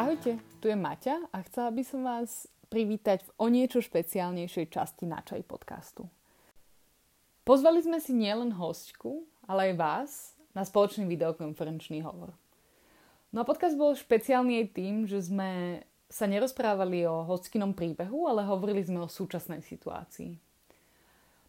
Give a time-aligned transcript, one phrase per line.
[0.00, 5.04] Ahojte, tu je Maťa a chcela by som vás privítať v o niečo špeciálnejšej časti
[5.04, 6.08] Načaj podcastu.
[7.44, 10.10] Pozvali sme si nielen hostku, ale aj vás
[10.56, 12.32] na spoločný videokonferenčný hovor.
[13.28, 18.48] No a podcast bol špeciálny aj tým, že sme sa nerozprávali o hostkinom príbehu, ale
[18.48, 20.32] hovorili sme o súčasnej situácii.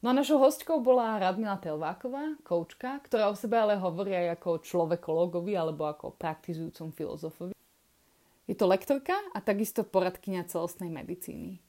[0.04, 4.60] No a našou hostkou bola Radmila Telváková, koučka, ktorá o sebe ale hovorí aj ako
[4.60, 7.56] človekológovi alebo ako praktizujúcom filozofovi.
[8.50, 11.62] Je to lektorka a takisto poradkynia celostnej medicíny.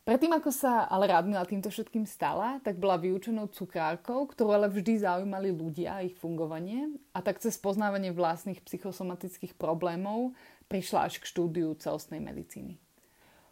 [0.00, 5.06] Predtým, ako sa ale Radmila týmto všetkým stala, tak bola vyučenou cukrárkou, ktorú ale vždy
[5.06, 10.32] zaujímali ľudia a ich fungovanie a tak cez poznávanie vlastných psychosomatických problémov
[10.72, 12.80] prišla až k štúdiu celostnej medicíny.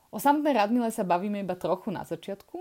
[0.09, 2.57] O samotnej Radmile sa bavíme iba trochu na začiatku,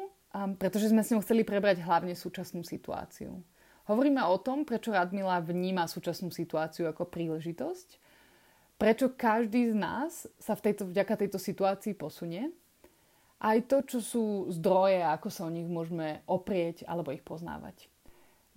[0.60, 3.40] pretože sme s ňou chceli prebrať hlavne súčasnú situáciu.
[3.88, 8.04] Hovoríme o tom, prečo Radmila vníma súčasnú situáciu ako príležitosť
[8.78, 12.54] prečo každý z nás sa v tejto, vďaka tejto situácii posunie.
[13.38, 17.86] Aj to, čo sú zdroje, ako sa o nich môžeme oprieť alebo ich poznávať.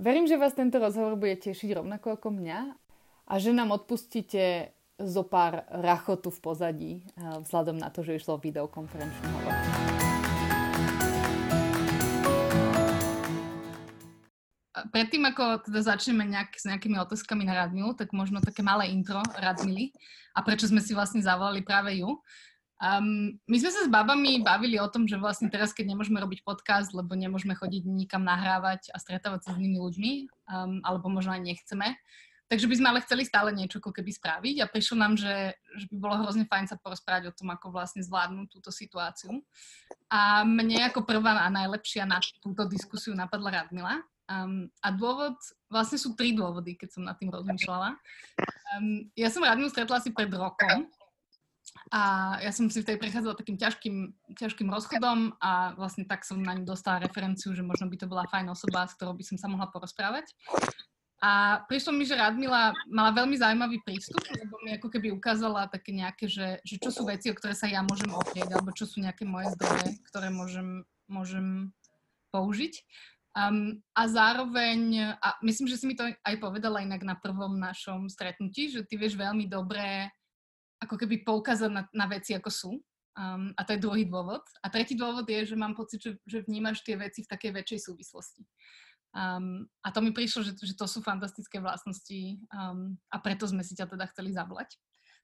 [0.00, 2.60] Verím, že vás tento rozhovor bude tešiť rovnako ako mňa
[3.28, 9.28] a že nám odpustíte zo pár rachotu v pozadí vzhľadom na to, že išlo videokonferenčný
[9.28, 9.69] hovor.
[14.88, 19.20] Predtým, ako teda začneme nejak, s nejakými otázkami na Radmilu, tak možno také malé intro
[19.36, 19.92] Radmily
[20.32, 22.16] a prečo sme si vlastne zavolali práve ju.
[22.80, 26.40] Um, my sme sa s babami bavili o tom, že vlastne teraz, keď nemôžeme robiť
[26.40, 30.12] podcast, lebo nemôžeme chodiť nikam nahrávať a stretávať sa s inými ľuďmi,
[30.48, 32.00] um, alebo možno aj nechceme,
[32.50, 35.86] takže by sme ale chceli stále niečo ako keby spraviť a prišlo nám, že, že
[35.92, 39.38] by bolo hrozne fajn sa porozprávať o tom, ako vlastne zvládnuť túto situáciu.
[40.10, 45.34] A mne ako prvá a najlepšia na túto diskusiu napadla Radmila, Um, a dôvod,
[45.66, 47.98] vlastne sú tri dôvody, keď som nad tým rozmýšľala.
[48.78, 50.86] Um, ja som Radmilu stretla asi pred rokom
[51.90, 52.02] a
[52.38, 56.54] ja som si v tej prechádzala takým ťažkým, ťažkým rozchodom a vlastne tak som na
[56.54, 59.50] ňu dostala referenciu, že možno by to bola fajn osoba, s ktorou by som sa
[59.50, 60.30] mohla porozprávať.
[61.20, 65.92] A prišlo mi, že Radmila mala veľmi zaujímavý prístup, lebo mi ako keby ukázala také
[65.92, 69.02] nejaké, že, že čo sú veci, o ktoré sa ja môžem oprieť, alebo čo sú
[69.04, 71.76] nejaké moje zdroje, ktoré môžem, môžem
[72.32, 72.80] použiť.
[73.30, 78.10] Um, a zároveň, a myslím, že si mi to aj povedala inak na prvom našom
[78.10, 80.10] stretnutí, že ty vieš veľmi dobre
[80.82, 82.72] ako keby poukázať na, na veci, ako sú.
[83.14, 84.42] Um, a to je druhý dôvod.
[84.64, 87.80] A tretí dôvod je, že mám pocit, že, že vnímaš tie veci v takej väčšej
[87.86, 88.42] súvislosti.
[89.10, 93.66] Um, a to mi prišlo, že, že to sú fantastické vlastnosti um, a preto sme
[93.66, 94.74] si ťa teda chceli zavolať.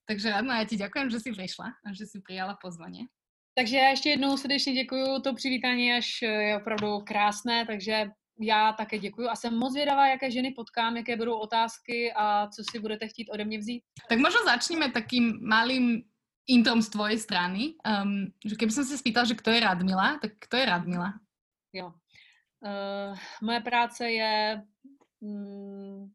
[0.07, 3.11] Takže Radna, ja ti ďakujem, že si prišla a že si prijala pozvanie.
[3.59, 8.73] Takže já ještě jednou srdečně děkuju, to přivítání až eh, je opravdu krásné, takže já
[8.73, 12.79] také děkuju a jsem moc zvědavá, jaké ženy potkám, jaké budou otázky a co si
[12.79, 13.83] budete chtít ode mě vzít.
[14.09, 16.03] Tak možno začneme takým malým
[16.47, 17.75] introm z tvojej strany.
[17.83, 21.11] Um, že keby som sa spýtal, že kto je Radmila, tak kto je Radmila?
[21.73, 21.97] Jo.
[22.61, 24.63] Uh, moje práce je
[25.21, 26.13] mm,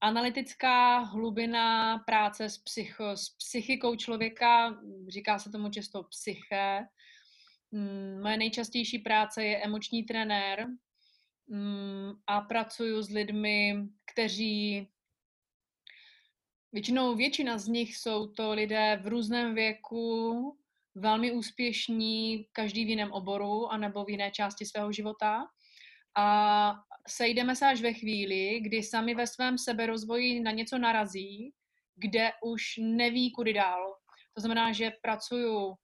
[0.00, 6.86] analytická hlubina práce s, psycho, s psychikou člověka, říká se tomu často psyché.
[7.70, 10.66] Mm, moje nejčastější práce je emoční trenér
[11.48, 13.76] mm, a pracuji s lidmi,
[14.12, 14.88] kteří
[16.72, 20.56] většinou většina z nich jsou to lidé v různém věku,
[20.94, 25.46] velmi úspěšní, každý v jiném oboru anebo v jiné části svého života
[26.16, 26.74] a
[27.08, 31.52] sejdeme se až ve chvíli, kdy sami ve svém seberozvoji na něco narazí,
[31.96, 33.94] kde už neví, kudy dál.
[34.34, 35.74] To znamená, že pracuju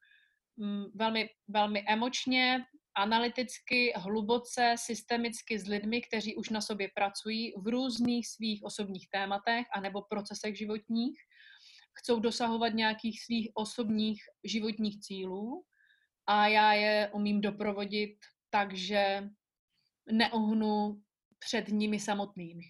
[0.56, 2.64] mm, velmi, velmi emočně,
[2.96, 9.66] analyticky, hluboce, systemicky s lidmi, kteří už na sobě pracují v různých svých osobních tématech
[9.74, 11.18] anebo procesech životních,
[11.98, 15.64] chcou dosahovat nějakých svých osobních životních cílů
[16.26, 18.16] a já je umím doprovodit
[18.50, 19.28] takže
[20.12, 21.02] neohnu
[21.38, 22.62] před nimi samotnými.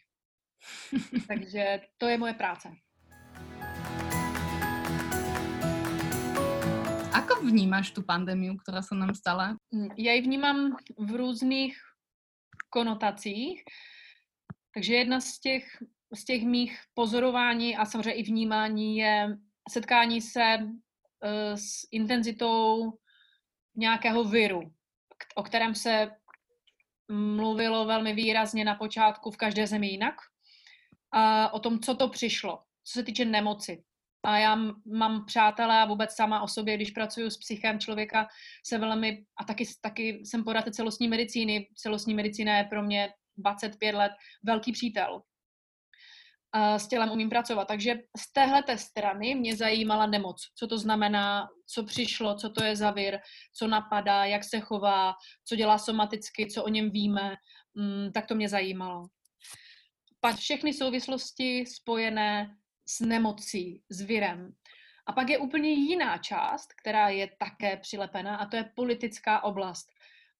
[1.28, 2.68] Takže to je moje práce.
[7.12, 9.56] Ako vnímáš tu pandemiu, která se nám stala?
[9.74, 11.76] Hm, já ji vnímám v různých
[12.70, 13.64] konotacích.
[14.74, 15.64] Takže jedna z těch,
[16.14, 19.38] z těch mých pozorování a samozřejmě i vnímání je
[19.70, 20.70] setkání se uh,
[21.54, 22.92] s intenzitou
[23.76, 24.72] nějakého viru,
[25.34, 26.10] o kterém se
[27.08, 30.14] mluvilo velmi výrazně na počátku v každé zemi jinak
[31.12, 33.82] a o tom, co to přišlo, co se týče nemoci.
[34.24, 34.56] A já
[34.86, 38.28] mám přátelé a vůbec sama o sobě, když pracuji s psychem člověka,
[38.66, 43.94] se velmi, a taky, taky jsem poradce celostní medicíny, celostní medicína je pro mě 25
[43.94, 44.12] let
[44.42, 45.22] velký přítel.
[46.54, 47.68] S tělem umím pracovat.
[47.68, 50.48] Takže z téhle strany mě zajímala nemoc.
[50.54, 53.18] Co to znamená, co přišlo, co to je za vir,
[53.54, 55.14] co napadá, jak se chová,
[55.44, 57.36] co dělá somaticky, co o něm víme,
[57.74, 59.08] mm, tak to mě zajímalo.
[60.20, 62.56] Pak všechny souvislosti spojené
[62.88, 64.52] s nemocí, s virem.
[65.06, 69.88] A pak je úplně jiná část, která je také přilepená, a to je politická oblast.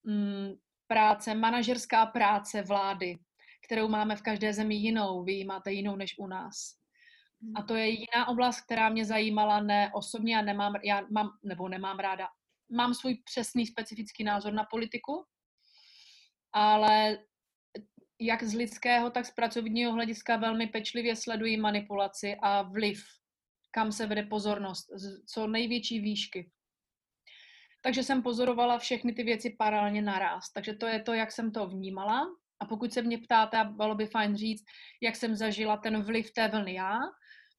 [0.05, 0.53] Mm,
[0.87, 3.19] práce, manažerská práce vlády,
[3.67, 5.25] kterou máme v každé zemi jinou.
[5.25, 6.79] Vy ji máte jinou než u nás.
[7.55, 11.69] A to je jiná oblast, která mě zajímala ne osobně a nemám, já mám, nebo
[11.69, 12.29] nemám ráda.
[12.71, 15.25] Mám svůj přesný specifický názor na politiku,
[16.53, 17.19] ale
[18.21, 23.05] jak z lidského, tak z pracovního hlediska velmi pečlivě sledují manipulaci a vliv,
[23.71, 24.87] kam se vede pozornost,
[25.27, 26.51] co největší výšky.
[27.83, 30.53] Takže jsem pozorovala všechny ty věci paralelně naraz.
[30.53, 32.27] Takže to je to, jak jsem to vnímala.
[32.61, 34.65] A pokud se mě ptáte, a bylo by fajn říct,
[35.03, 36.99] jak jsem zažila ten vliv té vlny já,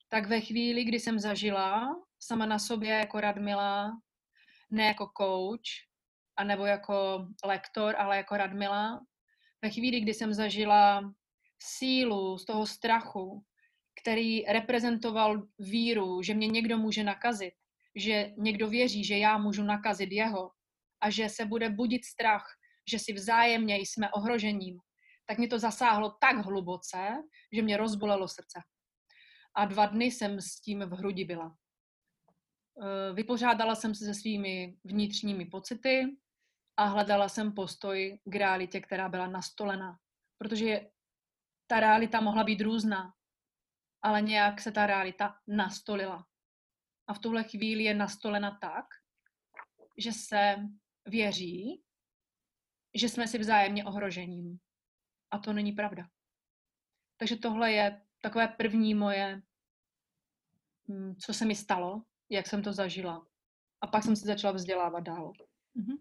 [0.09, 3.91] tak ve chvíli, kdy jsem zažila sama na sobě jako Radmila,
[4.71, 5.88] ne jako coach,
[6.38, 8.99] anebo jako lektor, ale jako Radmila,
[9.61, 11.13] ve chvíli, kdy jsem zažila
[11.59, 13.44] sílu z toho strachu,
[14.01, 17.53] který reprezentoval víru, že mě někdo může nakazit,
[17.95, 20.51] že někdo věří, že já můžu nakazit jeho
[21.01, 22.45] a že se bude budit strach,
[22.91, 24.79] že si vzájemně jsme ohrožením,
[25.27, 28.59] tak mě to zasáhlo tak hluboce, že mě rozbolelo srdce.
[29.56, 31.57] A dva dny jsem s tím v hrudi byla.
[32.81, 36.18] Eh, vypořádala jsem se se svými vnitřními pocity
[36.77, 39.97] a hledala jsem postoj k realitě, která byla nastolena.
[40.38, 40.89] Protože
[41.68, 43.13] ta realita mohla být různá,
[44.01, 46.25] ale nějak se ta realita nastolila.
[47.07, 48.85] A v tuhle chvíli je nastolena tak,
[49.97, 50.56] že se
[51.06, 51.83] věří,
[52.95, 54.59] že jsme si vzájemně ohrožením.
[55.31, 56.07] A to není pravda.
[57.18, 59.41] Takže tohle je takové první moje,
[60.88, 63.27] mm, co se mi stalo, jak jsem to zažila.
[63.81, 65.33] A pak jsem se začala vzdělávat dál.
[65.77, 65.97] Uh-huh.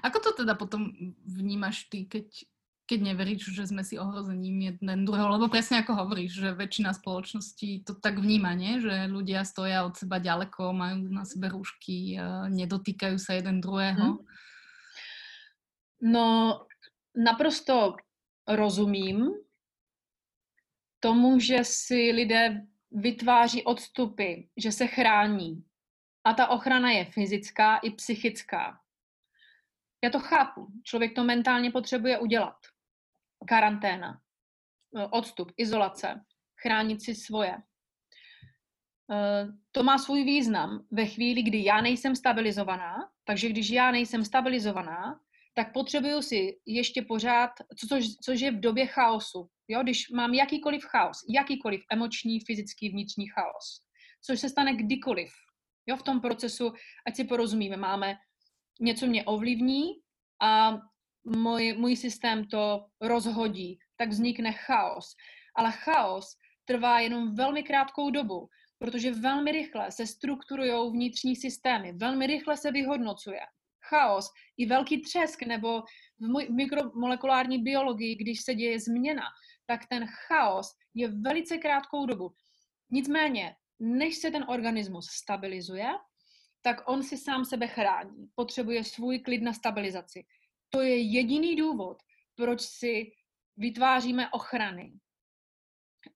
[0.00, 0.88] Ako to teda potom
[1.28, 2.48] vnímaš ty, keď,
[2.88, 5.36] keď neveríš, že sme si ohrozením jeden druhého?
[5.36, 8.80] Lebo presne ako hovoríš, že väčšina spoločností to tak vníma, nie?
[8.80, 12.16] že ľudia stoja od seba ďaleko, majú na sebe rúšky,
[12.48, 14.16] nedotýkajú sa jeden druhého.
[14.16, 14.24] Uh-huh.
[16.00, 16.26] No,
[17.12, 18.00] naprosto
[18.48, 19.34] rozumím
[21.00, 25.64] tomu, že si lidé vytváří odstupy, že se chrání.
[26.24, 28.80] A ta ochrana je fyzická i psychická.
[30.04, 30.66] Já to chápu.
[30.84, 32.56] Člověk to mentálně potřebuje udělat.
[33.46, 34.20] Karanténa,
[35.10, 36.24] odstup, izolace,
[36.62, 37.58] chránit si svoje.
[39.12, 44.24] Eh, to má svůj význam ve chvíli, kdy já nejsem stabilizovaná, takže když já nejsem
[44.24, 45.20] stabilizovaná,
[45.58, 50.34] tak potřebuju si ještě pořád, co, což, což je v době chaosu, jo, když mám
[50.34, 53.82] jakýkoliv chaos, jakýkoliv emoční, fyzický, vnitřní chaos,
[54.22, 55.32] což se stane kdykoliv,
[55.86, 56.72] jo, v tom procesu,
[57.06, 58.14] ať si porozumíme, máme
[58.80, 59.86] něco mě ovlivní
[60.42, 60.78] a
[61.24, 65.14] můj, můj systém to rozhodí, tak vznikne chaos.
[65.56, 72.26] Ale chaos trvá jenom velmi krátkou dobu, protože velmi rychle se strukturují vnitřní systémy, velmi
[72.26, 73.40] rychle se vyhodnocuje
[73.88, 75.82] chaos, i velký třesk, nebo
[76.20, 79.22] v mikromolekulární biologii, když se děje změna,
[79.66, 82.34] tak ten chaos je velice krátkou dobu.
[82.90, 85.88] Nicméně, než se ten organismus stabilizuje,
[86.62, 88.26] tak on si sám sebe chrání.
[88.34, 90.26] Potřebuje svůj klid na stabilizaci.
[90.70, 92.02] To je jediný důvod,
[92.34, 93.12] proč si
[93.56, 94.92] vytváříme ochrany.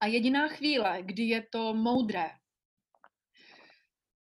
[0.01, 2.31] A jediná chvíle, kdy je to moudré.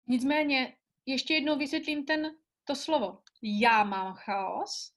[0.06, 0.76] Nicméně,
[1.06, 2.30] ještě jednou vysvětlím ten,
[2.64, 4.92] to slovo já mám chaos,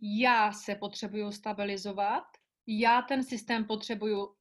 [0.00, 2.24] já se potřebuju stabilizovat,
[2.66, 4.36] já ten systém potřebuju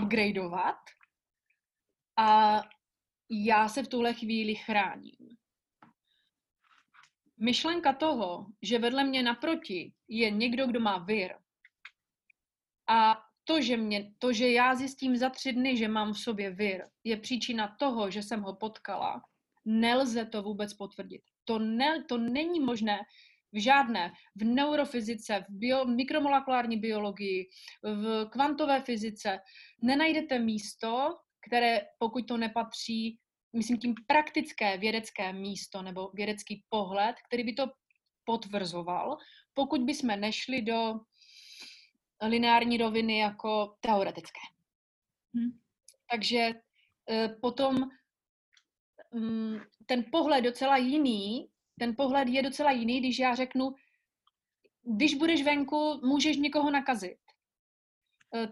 [0.00, 0.78] upgradeovat
[2.18, 2.60] a
[3.30, 5.36] já se v tuhle chvíli chráním.
[7.40, 11.34] Myšlenka toho, že vedle mě naproti je někdo, kdo má vir
[12.88, 16.50] a to, že, mě, to, že já zjistím za tři dny, že mám v sobě
[16.50, 19.22] vir, je příčina toho, že jsem ho potkala,
[19.64, 21.22] nelze to vůbec potvrdit.
[21.44, 23.00] To, ne, to není možné
[23.52, 27.50] v žádné, v neurofyzice, v bio, mikromolekulární biologii,
[27.82, 29.38] v kvantové fyzice.
[29.82, 33.18] Nenajdete místo, které, pokud to nepatří,
[33.52, 37.66] myslím tím praktické vědecké místo nebo vědecký pohled, který by to
[38.24, 39.18] potvrzoval,
[39.54, 41.00] pokud bychom nešli do
[42.22, 44.40] lineární roviny jako teoretické.
[45.34, 45.50] Hmm.
[46.10, 47.90] Takže e, potom
[49.86, 53.74] ten pohled docela jiný, ten pohled je docela jiný, když já řeknu,
[54.82, 57.18] když budeš venku, můžeš někoho nakazit.
[58.34, 58.48] eh,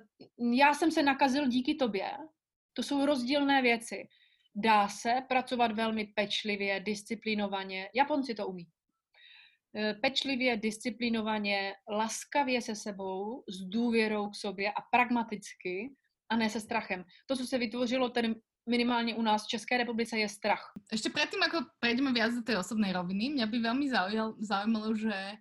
[0.54, 2.10] já jsem se nakazil díky tobě.
[2.72, 4.08] To jsou rozdílné věci.
[4.54, 7.90] Dá se pracovat velmi pečlivě, disciplinovaně.
[7.94, 8.66] Japonci to umí.
[9.76, 15.94] Eh, pečlivě, disciplinovaně, laskavě se sebou, s důvěrou k sobě a pragmaticky
[16.28, 17.04] a ne se strachem.
[17.26, 18.34] To, co se vytvořilo ten
[18.70, 20.72] minimálně u nás v České republice je strach.
[20.92, 23.90] Ještě předtím, jako prejdeme viac do té osobnej roviny, mě by velmi
[24.38, 25.32] zaujímalo, že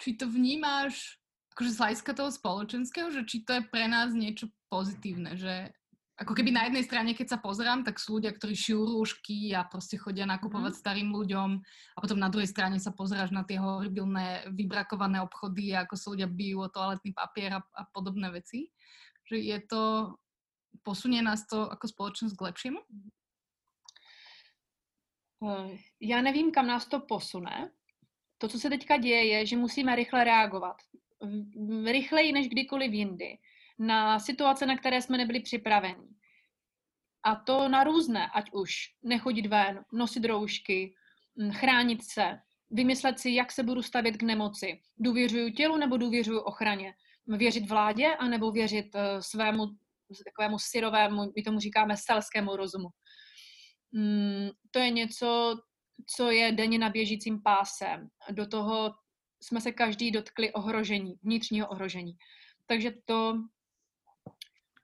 [0.00, 4.48] či to vnímáš akože z hľadiska toho spoločenského, že či to je pre nás niečo
[4.72, 5.68] pozitívne, že
[6.16, 9.64] ako keby na jednej strane, keď sa pozerám, tak sú ľudia, ktorí šijú rúšky a
[9.64, 10.78] prostě chodia nakupovať mm.
[10.78, 11.48] starým ľuďom
[11.96, 16.28] a potom na druhej strane sa pozeráš na tie horibilné vybrakované obchody, ako sa ľudia
[16.30, 18.70] bijú o toaletný papier a, a podobné veci.
[19.28, 19.82] Že je to,
[20.82, 22.78] posunie nás to jako společnost k lepšímu?
[25.50, 27.72] Eh, já nevím, kam nás to posune.
[28.38, 30.76] To, co se teďka děje, je, že musíme rychle reagovat.
[31.84, 33.38] Rychleji než kdykoliv jindy
[33.78, 36.08] na situace, na které jsme nebyli připraveni.
[37.22, 40.94] A to na různé, ať už nechodit ven, nosit roušky,
[41.38, 42.38] hm, chránit se,
[42.70, 44.80] vymyslet si, jak se budu stavět k nemoci.
[44.98, 46.94] Důvěřuju tělu nebo důvěřuju ochraně.
[47.26, 49.66] Věřit vládě anebo věřit uh, svému
[50.24, 52.88] takovému syrovému, my tomu říkáme selskému rozumu.
[53.92, 55.58] Mm, to je něco,
[56.16, 58.08] co je denně na běžícím pásem.
[58.30, 58.94] Do toho
[59.42, 62.12] jsme se každý dotkli ohrožení, vnitřního ohrožení.
[62.66, 63.34] Takže to,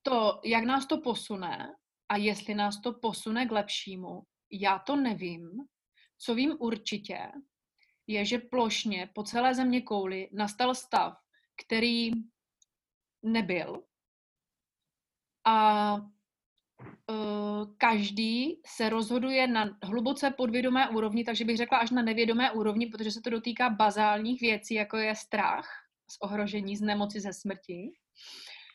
[0.03, 1.77] to, jak nás to posune
[2.09, 5.51] a jestli nás to posune k lepšímu, já to nevím.
[6.19, 7.19] Co vím určitě,
[8.07, 11.15] je, že plošně po celé země kouli nastal stav,
[11.65, 12.11] který
[13.23, 13.83] nebyl
[15.49, 22.51] a uh, každý se rozhoduje na hluboce podvědomé úrovni, takže bych řekla až na nevědomé
[22.51, 25.69] úrovni, protože se to dotýká bazálních věcí, jako je strach
[26.11, 27.93] z ohrožení, z nemoci, ze smrti.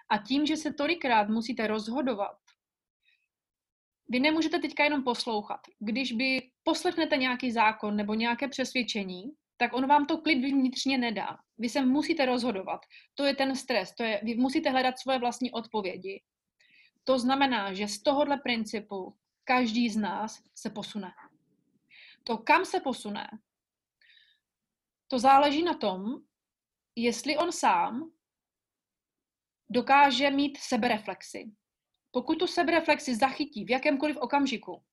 [0.10, 2.38] A tím, že se tolikrát musíte rozhodovat,
[4.10, 5.60] vy nemůžete teďka jenom poslouchat.
[5.80, 9.24] Když by poslechnete nějaký zákon nebo nějaké přesvědčení,
[9.58, 11.38] tak on vám to klid vnitřně nedá.
[11.58, 12.82] Vy se musíte rozhodovat.
[13.16, 16.22] To je ten stres, to je, vy musíte hledat svoje vlastní odpovědi.
[17.04, 21.14] To znamená, že z tohohle principu každý z nás se posune.
[22.24, 23.28] To, kam se posune,
[25.08, 26.22] to záleží na tom,
[26.96, 28.12] jestli on sám
[29.70, 31.52] dokáže mít sebereflexi.
[32.12, 34.84] Pokud tu sebereflexi zachytí v jakémkoliv okamžiku,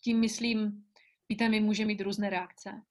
[0.00, 0.86] tím myslím,
[1.28, 2.82] víte, mi může mít různé reakce.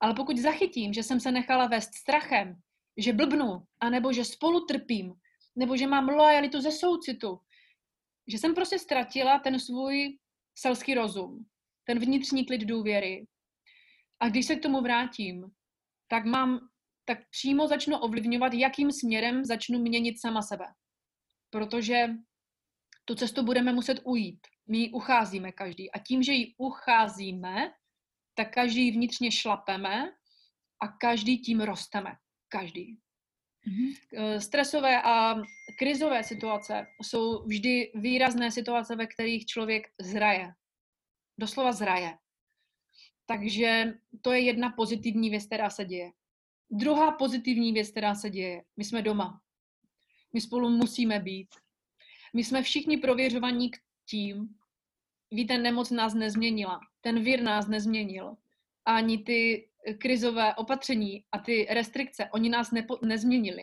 [0.00, 2.62] Ale pokud zachytím, že jsem se nechala vést strachem,
[2.96, 5.14] že blbnu, anebo že spolu trpím,
[5.56, 7.40] nebo že mám lojalitu ze soucitu,
[8.28, 10.18] že jsem prostě ztratila ten svůj
[10.58, 11.46] selský rozum,
[11.84, 13.26] ten vnitřní klid důvěry.
[14.20, 15.44] A když se k tomu vrátím,
[16.08, 16.68] tak mám,
[17.04, 20.64] tak přímo začnu ovlivňovat, jakým směrem začnu měnit sama sebe.
[21.50, 22.08] Protože
[23.04, 24.40] tu cestu budeme muset ujít.
[24.68, 25.92] My ji ucházíme každý.
[25.92, 27.72] A tím, že ji ucházíme,
[28.34, 30.12] tak každý vnitřně šlapeme
[30.82, 32.10] a každý tím rosteme.
[32.48, 32.98] Každý.
[33.66, 34.38] Mm-hmm.
[34.38, 35.34] Stresové a
[35.78, 40.52] krizové situace jsou vždy výrazné situace, ve kterých člověk zraje.
[41.38, 42.18] Doslova zraje.
[43.26, 46.10] Takže to je jedna pozitivní věc, která se děje.
[46.70, 49.40] Druhá pozitivní věc, která se děje, my jsme doma.
[50.32, 51.48] My spolu musíme být.
[52.34, 53.76] My jsme všichni prověřovaní k
[54.08, 54.48] tím,
[55.30, 58.36] víte, nemoc nás nezměnila, ten vír nás nezměnil.
[58.84, 59.68] Ani ty
[59.98, 63.62] krizové opatření a ty restrikce, oni nás nepo, nezměnili.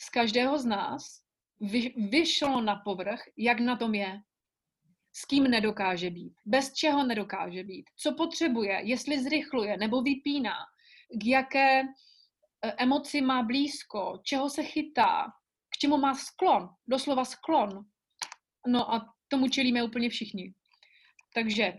[0.00, 1.02] Z každého z nás
[1.60, 4.20] vy, vyšlo na povrch, jak na tom je,
[5.12, 10.56] s kým nedokáže být, bez čeho nedokáže být, co potřebuje, jestli zrychluje nebo vypíná,
[11.20, 11.84] k jaké e,
[12.78, 15.32] emoci má blízko, čeho se chytá,
[15.74, 17.84] k čemu má sklon, doslova sklon.
[18.66, 20.54] No a tomu čelíme úplně všichni.
[21.34, 21.72] Takže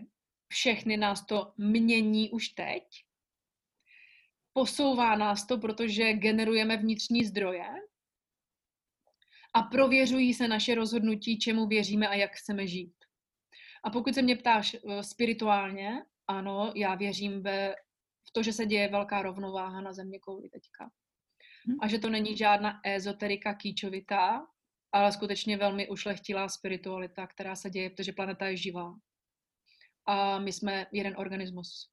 [0.48, 2.84] všechny nás to mění už teď
[4.52, 7.66] posouvá nás to, protože generujeme vnitřní zdroje
[9.54, 12.94] a prověřují se naše rozhodnutí, čemu věříme a jak chceme žít.
[13.84, 17.74] A pokud se mě ptáš eh, spirituálně, ano, já věřím ve,
[18.28, 20.90] v to, že se děje velká rovnováha na země kouli teďka.
[21.68, 21.76] Hm.
[21.82, 24.46] A že to není žádná ezoterika kýčovitá,
[24.92, 28.94] ale skutečně velmi ušlechtilá spiritualita, která se děje, protože planeta je živá.
[30.06, 31.90] A my jsme jeden organismus.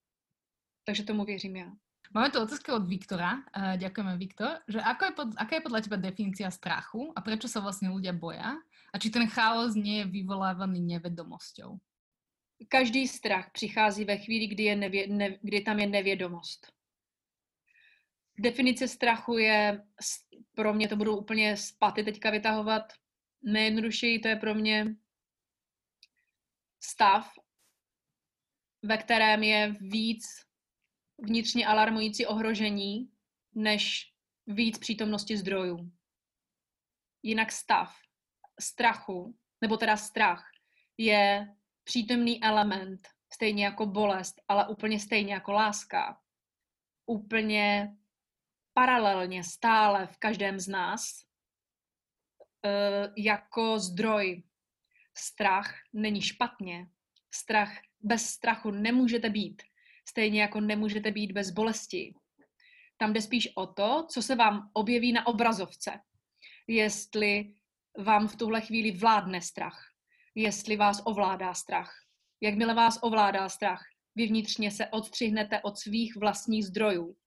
[0.85, 1.71] Takže tomu věřím já.
[2.09, 3.45] Máme tu otázku od Viktora.
[3.53, 4.65] Uh, ďakujeme, Viktor.
[4.65, 8.17] Že ako je pod, aká je podľa teba definícia strachu a prečo sa vlastne ľudia
[8.17, 8.57] boja?
[8.89, 11.77] A či ten chaos nie je vyvolávaný nevedomosťou?
[12.67, 16.73] Každý strach přichází ve chvíli, kdy, je nevě, ne, kdy tam je nevědomost.
[18.39, 19.85] definice strachu je,
[20.55, 22.93] pro mě to budou úplně spaty teďka vytahovat,
[23.43, 24.95] nejjednodušeji to je pro mě
[26.83, 27.31] stav,
[28.83, 30.48] ve kterém je víc
[31.21, 33.11] vnitřně alarmující ohrožení,
[33.55, 34.13] než
[34.47, 35.91] víc přítomnosti zdrojů.
[37.23, 37.95] Jinak stav
[38.59, 40.45] strachu, nebo teda strach,
[40.97, 41.47] je
[41.83, 46.21] přítomný element, stejně jako bolest, ale úplně stejně jako láska.
[47.05, 47.95] Úplně
[48.73, 51.23] paralelně, stále v každém z nás,
[52.65, 54.43] eh, jako zdroj.
[55.17, 56.87] Strach není špatně.
[57.33, 59.61] Strach, bez strachu nemůžete být.
[60.09, 62.13] Stejně jako nemůžete být bez bolesti.
[62.97, 65.91] Tam jde spíš o to, co se vám objeví na obrazovce.
[66.67, 67.53] Jestli
[67.97, 69.85] vám v tuhle chvíli vládne strach.
[70.35, 71.93] Jestli vás ovládá strach.
[72.41, 73.83] Jakmile vás ovládá strach,
[74.15, 77.17] vy vnitřně se odstřihnete od svých vlastních zdrojů.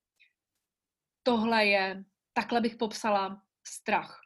[1.23, 4.21] Tohle je, takhle bych popsala strach.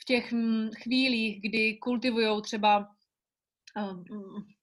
[0.00, 2.88] V těch mm, chvílích, kdy kultivují třeba
[3.76, 4.04] um,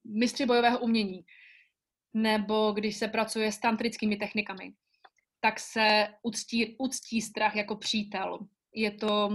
[0.04, 1.26] mistři bojového umění,
[2.16, 4.74] nebo když se pracuje s tantrickými technikami,
[5.40, 8.40] tak se uctí, uctí strach jako přítel.
[8.74, 9.32] Je to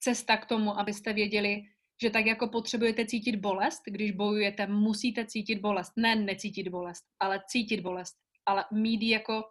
[0.00, 1.62] cesta k tomu, abyste věděli,
[2.02, 5.92] že tak jako potřebujete cítit bolest, když bojujete, musíte cítit bolest.
[5.96, 8.14] Ne necítit bolest, ale cítit bolest.
[8.46, 9.42] Ale mít jako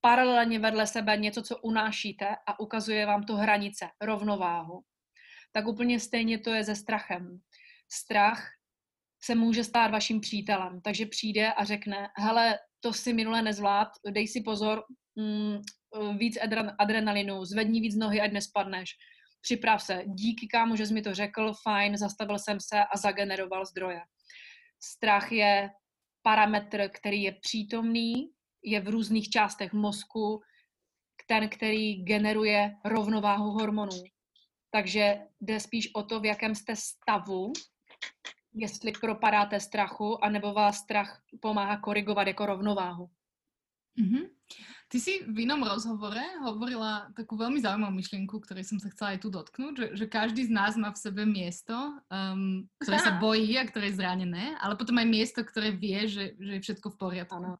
[0.00, 4.84] paralelně vedle sebe něco, co unášíte a ukazuje vám to hranice, rovnováhu.
[5.52, 7.40] Tak úplně stejně to je se strachem.
[7.88, 8.61] Strach
[9.24, 14.28] se může stát vaším přítelem, takže přijde a řekne, hele, to si minule nezvlád, dej
[14.28, 14.84] si pozor,
[15.16, 15.58] mm,
[16.18, 16.38] víc
[16.78, 18.90] adrenalinu, zvedni víc nohy, ať nespadneš
[19.42, 23.66] připrav se, díky kámo, že jsi mi to řekl, fajn, zastavil jsem se a zageneroval
[23.66, 24.00] zdroje.
[24.82, 25.70] Strach je
[26.22, 28.30] parametr, který je přítomný,
[28.64, 30.40] je v různých částech mozku,
[31.26, 34.02] ten, který generuje rovnováhu hormonů.
[34.70, 37.52] Takže jde spíš o to, v jakém jste stavu,
[38.54, 43.10] jestli propadáte strachu, anebo vás strach pomáhá korigovat jako rovnováhu.
[44.00, 44.24] Mm-hmm.
[44.92, 49.24] Ty si v inom rozhovore hovorila takú veľmi zaujímavú myšlienku, ktorej som sa chcela aj
[49.24, 51.72] tu dotknúť, že, že každý z nás má v sebe miesto,
[52.12, 56.36] um, ktoré sa bojí a ktoré je zranené, ale potom aj miesto, ktoré vie, že,
[56.36, 57.40] že je všetko v poriadku.
[57.40, 57.56] Ano.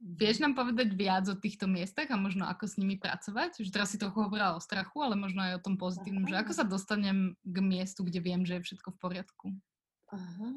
[0.00, 3.64] Vieš nám povedať viac o týchto miestach a možno ako s nimi pracovať?
[3.64, 6.52] Že teraz si trochu hovorila o strachu, ale možno aj o tom pozitívnom, že ako
[6.56, 9.46] sa dostanem k miestu, kde viem, že je všetko v poriadku?
[10.12, 10.52] Aha.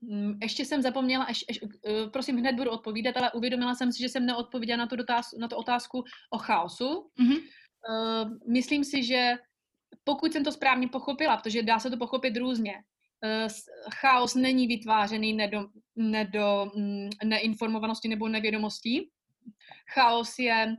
[0.00, 4.02] Mm, ještě jsem zapomněla, až, až, eh, prosím, hned budu odpovídat, ale uvědomila jsem si,
[4.02, 7.10] že jsem neodpověděla na tu, dotaz, na tu otázku o chaosu.
[7.20, 7.40] Mm-hmm.
[7.88, 9.32] Uh, myslím si, že
[10.04, 13.52] pokud jsem to správně pochopila, protože dá se to pochopit různě, uh,
[13.94, 19.10] chaos není vytvářený nedo, nedo, mm, neinformovanosti nebo nevědomostí.
[19.94, 20.76] Chaos je,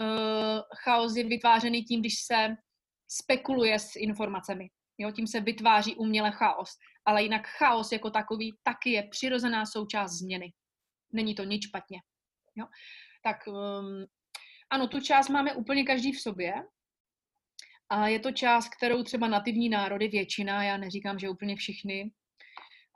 [0.00, 2.56] uh, chaos je vytvářený tím, když se
[3.08, 4.70] spekuluje s informacemi.
[4.98, 6.70] Jo, tím se vytváří uměle chaos
[7.10, 10.52] ale jinak chaos jako takový taky je přirozená součást změny.
[11.12, 12.00] Není to nic špatně.
[12.54, 12.66] Jo?
[13.22, 14.06] Tak um,
[14.70, 16.54] ano, tu část máme úplně každý v sobě
[17.88, 22.12] a je to část, kterou třeba nativní národy, většina, já neříkám, že úplně všichni,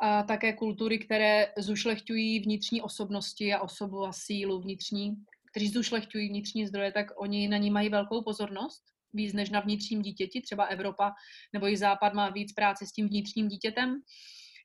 [0.02, 5.14] a také kultury, které zušlechťují vnitřní osobnosti a osobu a sílu vnitřní,
[5.50, 10.02] kteří zušlechťují vnitřní zdroje, tak oni na ní mají velkou pozornost víc než na vnitřním
[10.02, 11.12] dítěti, třeba Evropa
[11.52, 14.00] nebo i Západ má víc práce s tím vnitřním dítětem.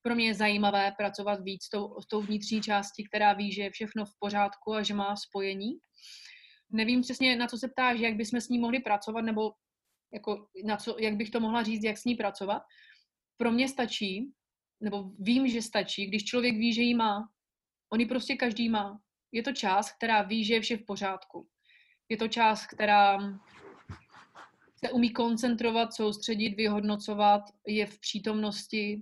[0.03, 3.62] Pro mě je zajímavé pracovat víc s tou, s tou vnitřní částí, která ví, že
[3.62, 5.71] je všechno v pořádku a že má spojení.
[6.71, 9.51] Nevím přesně, na co se ptáš, jak bychom s ní mohli pracovat, nebo
[10.13, 12.62] jako na co, jak bych to mohla říct, jak s ní pracovat.
[13.38, 14.31] Pro mě stačí,
[14.81, 17.29] nebo vím, že stačí, když člověk ví, že ji má.
[17.93, 18.99] On ji prostě každý má.
[19.31, 21.47] Je to část, která ví, že je vše v pořádku.
[22.09, 23.17] Je to část, která
[24.79, 29.01] se umí koncentrovat, soustředit, vyhodnocovat, je v přítomnosti.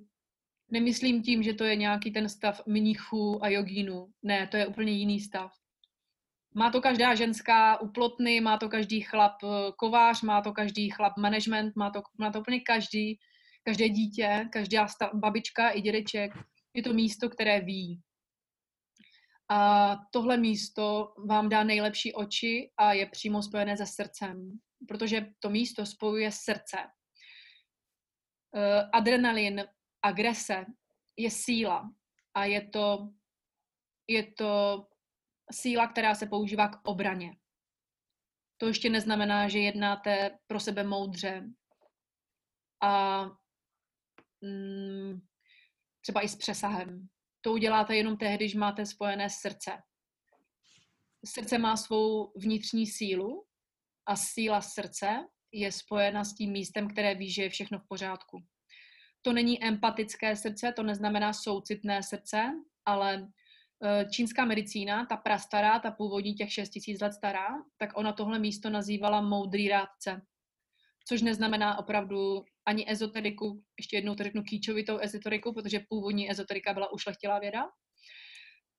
[0.72, 4.08] Nemyslím tím, že to je nějaký ten stav mnichů a jogínů.
[4.24, 5.52] Ne, to je úplně jiný stav.
[6.56, 11.18] Má to každá ženská uplotny, má to každý chlap eh, kovář, má to každý chlap
[11.18, 13.20] management, má to, má to úplně každý,
[13.64, 16.34] každé dítě, každá stav, babička i dědeček.
[16.74, 18.02] Je to místo, které ví.
[19.50, 25.50] A tohle místo vám dá nejlepší oči a je přímo spojené se srdcem protože to
[25.50, 26.78] místo spojuje srdce.
[28.56, 29.66] Uh, adrenalin,
[30.02, 30.66] agrese
[31.18, 31.92] je síla
[32.34, 33.10] a je to,
[34.08, 34.84] je to
[35.52, 37.38] síla, která se používá k obraně.
[38.58, 41.44] To ještě neznamená, že jednáte pro sebe moudře
[42.84, 43.24] a
[44.42, 45.22] mm,
[46.02, 47.08] třeba i s přesahem.
[47.42, 49.72] To uděláte jenom tehdy, když máte spojené srdce.
[51.26, 53.47] Srdce má svou vnitřní sílu
[54.08, 58.44] a síla srdce je spojena s tím místem, které ví, že je všechno v pořádku.
[59.22, 62.52] To není empatické srdce, to neznamená soucitné srdce,
[62.86, 63.28] ale
[63.84, 68.70] eh, čínská medicína, ta prastará, ta původní těch 6000 let stará, tak ona tohle místo
[68.70, 70.22] nazývala moudrý rádce.
[71.08, 76.92] Což neznamená opravdu ani ezoteriku, ještě jednou to řeknu kýčovitou ezoteriku, protože původní ezoterika byla
[76.92, 77.64] ušlechtilá věda,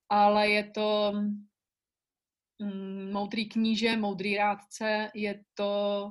[0.09, 1.13] ale je to
[3.13, 6.05] moudrý kníže, moudrý rádce, je to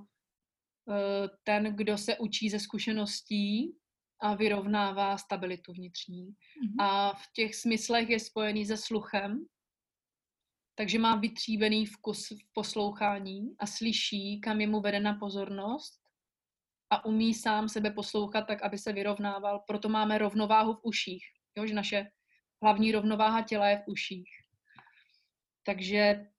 [0.86, 3.78] uh, ten, kdo se učí ze zkušeností
[4.22, 6.26] a vyrovnává stabilitu vnitřní.
[6.26, 6.84] Mm-hmm.
[6.86, 9.46] A v těch smyslech je spojený se sluchem,
[10.76, 16.00] takže má vytříbený vkus v poslouchání a slyší, kam je mu vedena pozornost
[16.90, 19.64] a umí sám sebe poslouchat tak, aby se vyrovnával.
[19.68, 21.24] Proto máme rovnováhu v uších.
[21.58, 22.08] Jo, že naše
[22.64, 24.30] hlavní rovnováha těla je v uších.
[25.64, 26.37] Takže mm,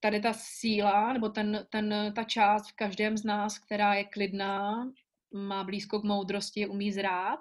[0.00, 4.86] tady ta síla, nebo ten, ten, ta část v každém z nás, která je klidná,
[5.32, 7.40] má blízko k moudrosti, umí zrát,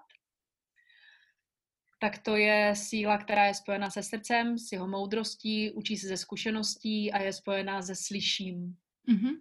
[1.99, 6.17] tak to je síla, která je spojena se srdcem, s jeho moudrostí, učí se ze
[6.17, 8.75] zkušeností a je spojená se slyším.
[9.09, 9.35] Mm-hmm.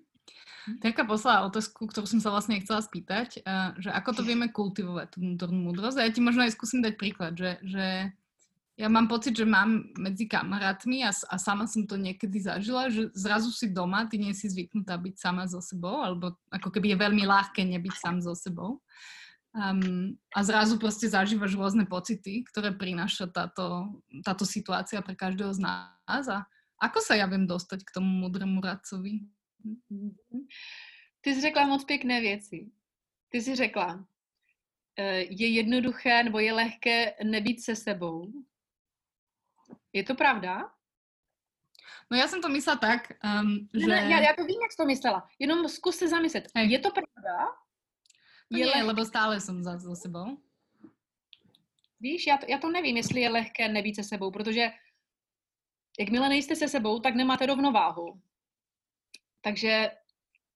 [0.80, 5.12] Taká poslala otázku, ktorú som sa vlastne chcela spýtať, uh, že ako to vieme kultivovať,
[5.12, 6.00] tú vnútornú múdrosť.
[6.00, 8.16] A ja ti možno aj skúsim dať príklad, že, že
[8.74, 13.06] ja mám pocit, že mám medzi kamarátmi a, a sama som to niekedy zažila, že
[13.14, 17.02] zrazu si doma, ty nie si zvyknutá byť sama so sebou, alebo ako keby je
[17.06, 18.82] veľmi ľahké nebyť sám so sebou.
[19.54, 23.94] Um, a zrazu proste zažívaš rôzne pocity, ktoré prináša táto,
[24.26, 26.26] táto situácia pre každého z nás.
[26.26, 26.42] A
[26.82, 29.22] ako sa ja viem dostať k tomu múdremu radcovi?
[31.22, 32.70] Ty jsi řekla moc pěkné věci.
[33.30, 34.04] Ty jsi řekla,
[34.98, 38.26] eh, je jednoduché nebo je lehké nebýt se sebou.
[39.92, 40.70] Je to pravda?
[42.10, 43.86] No já jsem to myslela tak, um, že...
[43.86, 45.28] Ne, já, já to vím, jak jsi to myslela.
[45.38, 46.44] Jenom zkus se zamyslet.
[46.56, 46.70] Hej.
[46.70, 47.46] Je to pravda?
[48.50, 48.84] No je leh...
[48.84, 50.38] lebo stále jsem za, za sebou.
[52.00, 54.70] Víš, já to, já to nevím, jestli je lehké nebýt se sebou, protože
[55.98, 58.20] jakmile nejste se sebou, tak nemáte rovnováhu.
[59.40, 59.90] Takže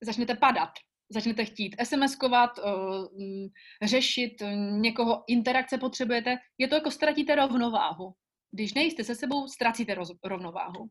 [0.00, 0.70] začnete padat,
[1.08, 3.48] začnete chtít SMS-kovat, uh, mm,
[3.82, 4.42] řešit,
[4.80, 8.14] někoho interakce potřebujete, je to jako ztratíte rovnováhu.
[8.50, 10.90] Když nejste se sebou, ztracíte roz, rovnováhu.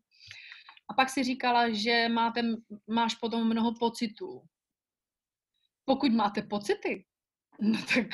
[0.89, 2.41] A pak si říkala, že máte,
[2.88, 4.41] máš potom mnoho pocitů.
[5.86, 7.06] Pokud máte pocity,
[7.62, 8.08] no tak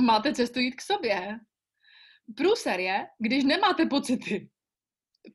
[0.00, 1.38] máte cestu jít k sobě.
[2.36, 4.50] Průser je, když nemáte pocity.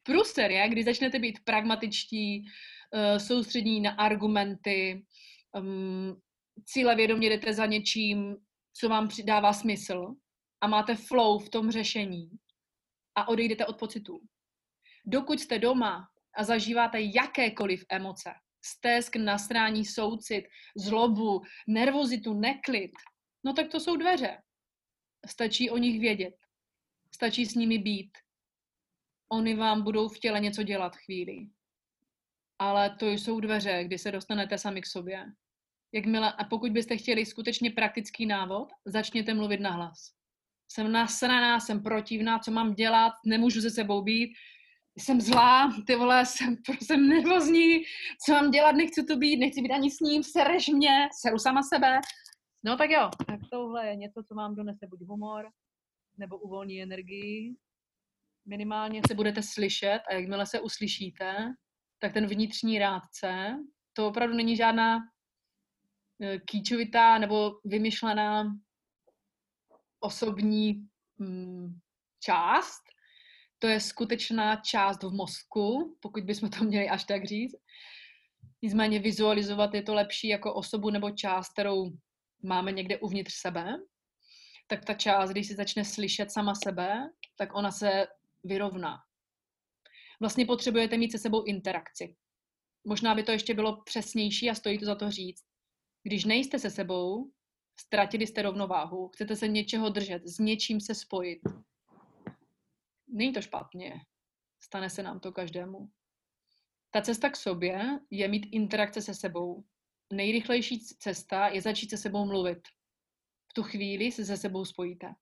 [0.04, 5.06] Průser je, když začnete být pragmatičtí, uh, soustředí na argumenty,
[5.60, 6.22] um,
[6.66, 8.36] cíle vědomě jdete za něčím,
[8.74, 10.16] co vám přidává smysl
[10.62, 12.30] a máte flow v tom řešení
[13.18, 14.20] a odejdete od pocitů.
[15.06, 18.34] Dokud jste doma a zažíváte jakékoliv emoce,
[18.66, 20.46] stesk, nasrání, soucit,
[20.78, 22.92] zlobu, nervozitu, neklid,
[23.44, 24.42] no tak to jsou dveře.
[25.26, 26.36] Stačí o nich vědět.
[27.16, 28.18] Stačí s nimi být.
[29.32, 31.48] Oni vám budou v těle něco dělat chvíli
[32.60, 35.26] ale to jsou dveře, kdy se dostanete sami k sobě.
[35.92, 40.17] Jakmile, a pokud byste chtěli skutečně praktický návod, začněte mluvit na hlas.
[40.68, 44.34] Jsem nasraná, jsem protivná, co mám dělat, nemůžu se sebou být,
[44.98, 47.78] jsem zlá, ty vole, jsem, jsem nervózní,
[48.26, 51.64] co mám dělat, nechci tu být, nechci být ani s ním, sereš mě, seru sama
[51.64, 52.00] sebe.
[52.66, 55.50] No tak jo, tak tohle je něco, co vám donese buď humor,
[56.18, 57.56] nebo uvolní energii.
[58.46, 61.54] Minimálně se budete slyšet a jakmile se uslyšíte,
[62.00, 63.58] tak ten vnitřní rádce,
[63.94, 65.00] to opravdu není žádná
[66.22, 68.44] eh, kýčovitá nebo vymyšlená
[70.00, 71.80] osobní mm,
[72.20, 72.84] část,
[73.60, 77.56] to je skutečná část v mozku, pokud bychom to měli až tak říct.
[78.62, 81.92] Nicméně vizualizovat je to lepší jako osobu nebo část, kterou
[82.44, 83.78] máme někde uvnitř sebe.
[84.68, 88.08] Tak ta část, když si začne slyšet sama sebe, tak ona se
[88.44, 88.98] vyrovná
[90.20, 92.16] vlastně potřebujete mít se sebou interakci.
[92.84, 95.44] Možná by to ještě bylo přesnější a stojí to za to říct.
[96.04, 97.32] Když nejste se sebou,
[97.80, 101.42] ztratili jste rovnováhu, chcete se něčeho držet, s něčím se spojit.
[103.08, 104.02] Není to špatně.
[104.60, 105.92] Stane se nám to každému.
[106.92, 109.64] Ta cesta k sobě je mít interakce se sebou.
[110.14, 112.68] Nejrychlejší cesta je začít se sebou mluvit.
[113.50, 115.16] V tu chvíli se se sebou spojíte.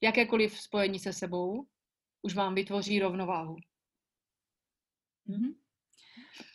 [0.00, 1.66] Jakékoliv spojení se sebou
[2.22, 3.56] už vám vytvoří rovnováhu.
[5.28, 5.54] Mm-hmm.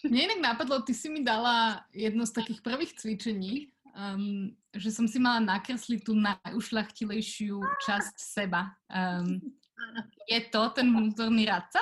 [0.10, 5.08] Mne inak napadlo, ty si mi dala jedno z takých prvých cvičení, um, že som
[5.08, 8.72] si mala nakresliť tú najušľachtilejšiu časť seba.
[8.88, 9.40] Um,
[10.28, 11.82] je to ten vnútorný radca?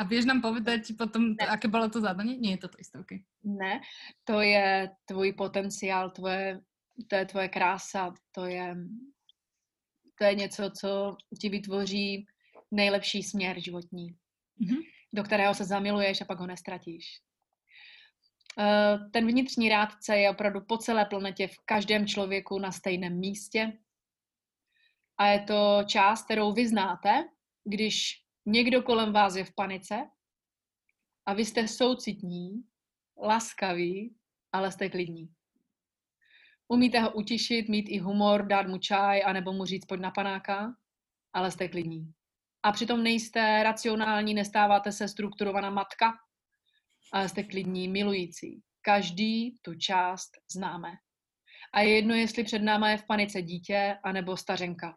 [0.00, 1.46] A vieš nám povedať potom, ne.
[1.46, 2.34] aké bolo to zadanie?
[2.40, 3.20] Nie je to to isté, okay.
[3.44, 3.80] Ne,
[4.24, 6.60] to je tvůj potenciál, tvoje,
[7.08, 8.76] to je tvoje krása, to je,
[10.18, 12.26] to je něco, co ti vytvoří
[12.70, 14.16] nejlepší směr životní,
[14.60, 14.80] mm-hmm.
[15.12, 17.20] do kterého se zamiluješ a pak ho nestratíš.
[18.58, 23.72] Eh, ten vnitřní rádce je opravdu po celé planetě v každém člověku na stejném místě.
[25.18, 27.28] A je to část, kterou vy znáte,
[27.64, 30.08] když někdo kolem vás je v panice
[31.26, 32.64] a vy jste soucitní,
[33.22, 34.16] laskaví,
[34.52, 35.28] ale jste klidní.
[36.68, 40.76] Umíte ho utišit, mít i humor, dát mu čaj, anebo mu říct pojď na panáka,
[41.32, 42.12] ale jste klidní.
[42.62, 46.12] A přitom nejste racionální, nestáváte se strukturovaná matka,
[47.12, 48.62] ale jste klidní, milující.
[48.82, 50.92] Každý tu část známe.
[51.74, 54.96] A je jedno, jestli před náma je v panice dítě anebo stařenka.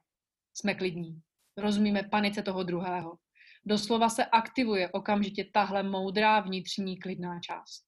[0.53, 1.21] Jsme klidní.
[1.57, 3.17] Rozumíme panice toho druhého.
[3.65, 7.85] Doslova se aktivuje okamžitě tahle moudrá vnitřní klidná část.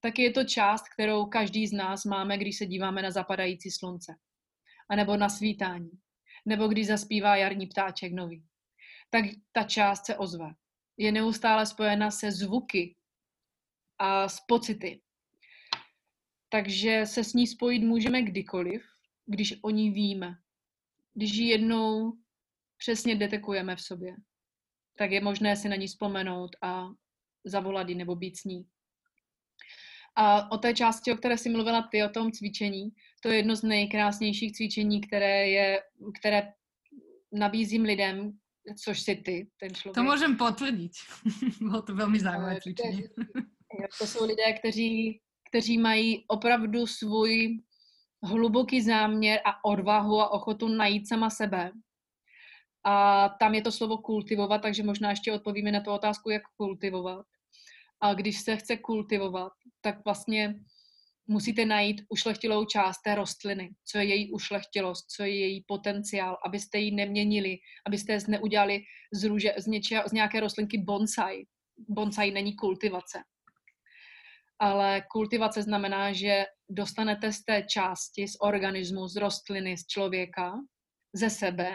[0.00, 4.14] Tak je to část, kterou každý z nás máme, když se díváme na zapadající slunce.
[4.90, 5.90] A nebo na svítání.
[6.46, 8.44] Nebo když zaspívá jarní ptáček nový.
[9.10, 10.50] Tak ta část se ozve.
[10.96, 12.96] Je neustále spojena se zvuky,
[13.98, 15.00] a s pocity.
[16.48, 18.82] Takže se s ní spojit můžeme kdykoliv,
[19.26, 20.34] když o ní víme.
[21.14, 22.12] Když ji jednou
[22.76, 24.16] přesně detekujeme v sobě,
[24.98, 26.88] tak je možné si na ní vzpomenout a
[27.44, 28.66] zavolat ji nebo být s ní.
[30.16, 32.90] A o té části, o které jsi mluvila ty, o tom cvičení,
[33.22, 35.82] to je jedno z nejkrásnějších cvičení, které, je,
[36.20, 36.52] které
[37.32, 38.38] nabízím lidem,
[38.84, 39.94] což si ty, ten člověk.
[39.94, 40.92] To můžem potvrdit.
[41.60, 43.02] Bylo to velmi zajímavé cvičení.
[43.98, 47.58] To jsou lidé, kteří, kteří mají opravdu svůj
[48.22, 51.72] hluboký záměr a odvahu a ochotu najít sama sebe.
[52.84, 57.26] A tam je to slovo kultivovat, takže možná ještě odpovíme na tu otázku, jak kultivovat.
[58.00, 60.54] A když se chce kultivovat, tak vlastně
[61.26, 66.78] musíte najít ušlechtilou část té rostliny, co je její ušlechtilost, co je její potenciál, abyste
[66.78, 68.80] ji neměnili, abyste neudělali
[69.12, 71.44] z, růže, z, něče, z nějaké rostlinky bonsai.
[71.88, 73.22] Bonsai není kultivace
[74.58, 80.52] ale kultivace znamená, že dostanete z té části, z organismu, z rostliny, z člověka,
[81.14, 81.74] ze sebe,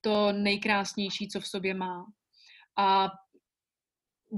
[0.00, 2.04] to nejkrásnější, co v sobě má.
[2.78, 3.08] A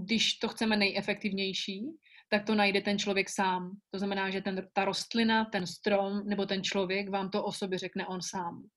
[0.05, 1.87] když to chceme nejefektivnější,
[2.29, 3.71] tak to najde ten člověk sám.
[3.91, 7.79] To znamená, že ten, ta rostlina, ten strom nebo ten člověk vám to o sobě
[7.79, 8.69] řekne on sám.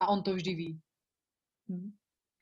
[0.00, 0.80] A on to vždy ví.
[1.68, 1.92] Hm.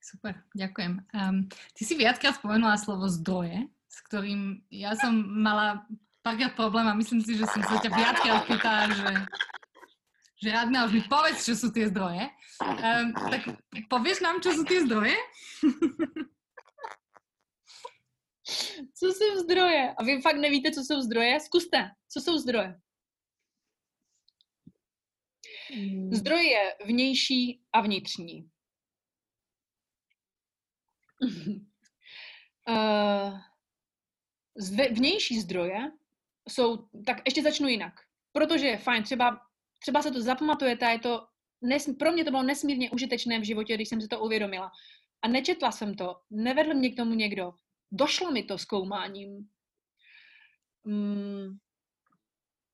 [0.03, 1.07] Super, ďakujem.
[1.15, 3.59] Um, ty si viackrát spomenula slovo zdroje
[3.91, 5.83] s ktorým ja som mala
[6.23, 9.11] párkrát problém a myslím si, že som sa ťa viackrát pýtala, že
[10.41, 12.25] že Radna, už mi povedz, čo sú tie zdroje.
[12.65, 13.45] Um, tak
[13.93, 15.13] povieš nám, čo sú tie zdroje?
[18.95, 19.95] co jsou zdroje?
[19.99, 21.41] A vy fakt nevíte, co jsou zdroje?
[21.41, 21.91] Zkuste.
[22.09, 22.81] Co jsou zdroje?
[25.75, 26.13] Hmm.
[26.13, 28.51] Zdroj je vnější a vnitřní.
[32.69, 33.39] uh,
[34.91, 35.93] vnější zdroje
[36.49, 37.95] jsou, tak ještě začnu jinak.
[38.33, 39.41] Protože je fajn, třeba,
[39.79, 41.27] třeba se to zapamatujete a je to,
[41.63, 44.73] nes, pro mě to bylo nesmírně užitečné v životě, když jsem si to uvědomila.
[45.23, 47.53] A nečetla jsem to, nevedl mě k tomu někdo.
[47.93, 49.49] Došlo mi to zkoumáním.
[50.85, 51.59] Hmm,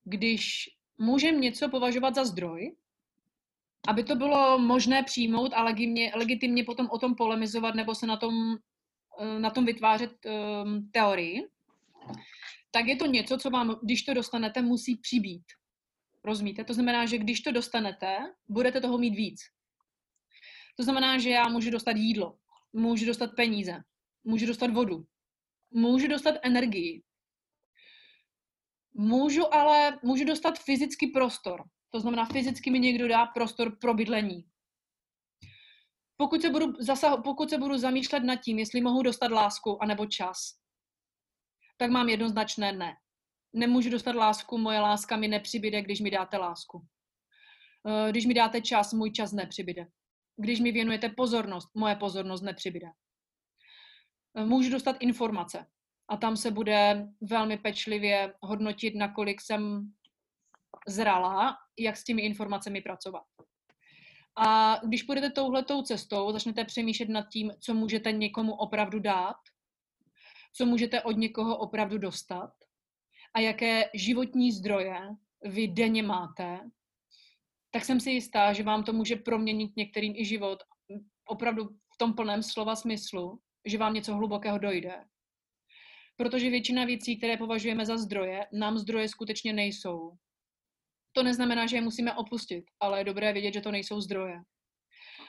[0.03, 2.75] když můžem něco považovat za zdroj,
[3.87, 8.17] aby to bylo možné přijmout a legitimně, legitimně potom o tom polemizovat nebo se na
[8.17, 8.33] tom,
[9.19, 11.47] eh, na tom vytvářet um, teorii,
[12.71, 15.43] tak je to něco, co vám, když to dostanete, musí přibít.
[16.23, 16.63] Rozumíte?
[16.63, 18.17] To znamená, že když to dostanete,
[18.47, 19.41] budete toho mít víc.
[20.75, 22.37] To znamená, že já můžu dostat jídlo,
[22.73, 23.83] můžu dostat peníze,
[24.23, 25.05] můžu dostat vodu,
[25.71, 27.03] můžu dostat energii.
[28.93, 31.63] Můžu ale, můžu dostat fyzický prostor.
[31.89, 34.45] To znamená, fyzicky mi někdo dá prostor pro bydlení.
[36.17, 40.05] Pokud se budu, zasah, pokud se budu zamýšlet nad tím, jestli mohu dostat lásku anebo
[40.05, 40.37] čas,
[41.77, 42.97] tak mám jednoznačné ne.
[43.53, 46.85] Nemůžu dostat lásku, moje láska mi nepřibyde, když mi dáte lásku.
[47.87, 49.87] Eh, když mi dáte čas, můj čas nepřibyde.
[50.37, 52.87] Když mi věnujete pozornost, moje pozornost nepřibyde.
[54.37, 55.65] Eh, můžu dostat informace
[56.09, 59.91] a tam se bude velmi pečlivě hodnotit, nakolik jsem
[60.87, 63.23] zralá, jak s těmi informacemi pracovat.
[64.37, 69.35] A když půjdete touhletou cestou, začnete přemýšlet nad tím, co můžete někomu opravdu dát,
[70.57, 72.53] co můžete od někoho opravdu dostat
[73.33, 74.99] a jaké životní zdroje
[75.43, 76.59] vy denně máte,
[77.71, 80.59] tak jsem si jistá, že vám to může proměnit některým i život
[81.27, 85.03] opravdu v tom plném slova smyslu, že vám něco hlubokého dojde
[86.17, 90.17] Protože většina věcí, které považujeme za zdroje, nám zdroje skutečně nejsou.
[91.11, 94.41] To neznamená, že je musíme opustit, ale je dobré vědět, že to nejsou zdroje.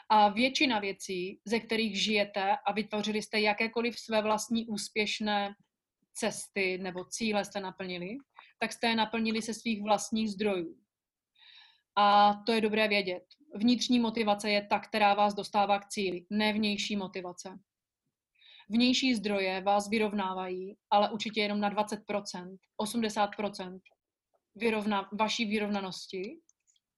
[0.08, 5.54] A většina věcí, ze kterých žijete a vytvořili jste jakékoliv své vlastní úspěšné
[6.14, 8.16] cesty nebo cíle jste naplnili,
[8.58, 10.76] tak jste je naplnili se svých vlastních zdrojů.
[11.96, 13.24] A to je dobré vědět.
[13.54, 17.58] Vnitřní motivace je ta, která vás dostává k cíli, ne vnější motivace.
[18.68, 23.80] Vnější zdroje vás vyrovnávají, ale určitě jenom na 20%, 80%
[24.54, 26.40] vyrovna, vaší vyrovnanosti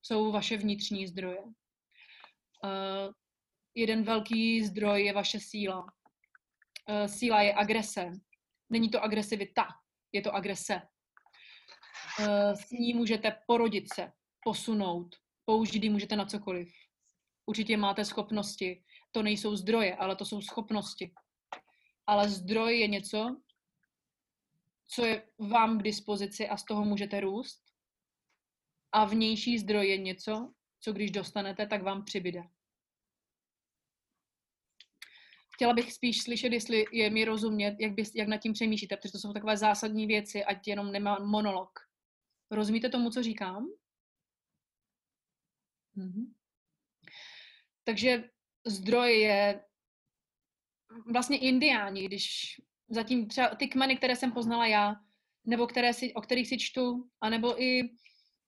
[0.03, 1.43] jsou vaše vnitřní zdroje.
[2.65, 3.13] Uh,
[3.75, 5.83] jeden velký zdroj je vaše síla.
[5.83, 8.11] Uh, síla je agrese.
[8.71, 9.69] Není to agresivita,
[10.13, 10.83] je to agrese.
[12.21, 14.13] Uh, s ní můžete porodit se,
[14.45, 16.73] posunout, použít ji můžete na cokoliv.
[17.47, 18.85] Určitě máte schopnosti.
[19.13, 21.15] To nejsou zdroje, ale to jsou schopnosti.
[22.07, 23.41] Ale zdroj je něco,
[24.87, 27.63] co je vám k dispozici a z toho můžete růst.
[28.93, 32.43] A vnější zdroj je něco, co když dostanete, tak vám přibyde.
[35.55, 39.13] Chtěla bych spíš slyšet, jestli je mi rozumět, jak, bys, jak nad tím přemýšlíte, protože
[39.13, 41.71] to jsou takové zásadní věci, ať jenom nemá monolog.
[42.51, 43.67] Rozumíte tomu, co říkám?
[45.95, 46.35] Mhm.
[47.85, 48.31] Takže
[48.67, 49.65] zdroj je
[51.13, 52.57] vlastně indiáni, když
[52.89, 54.95] zatím třeba ty kmeny, které jsem poznala já,
[55.45, 57.83] nebo které si, o kterých si čtu, anebo i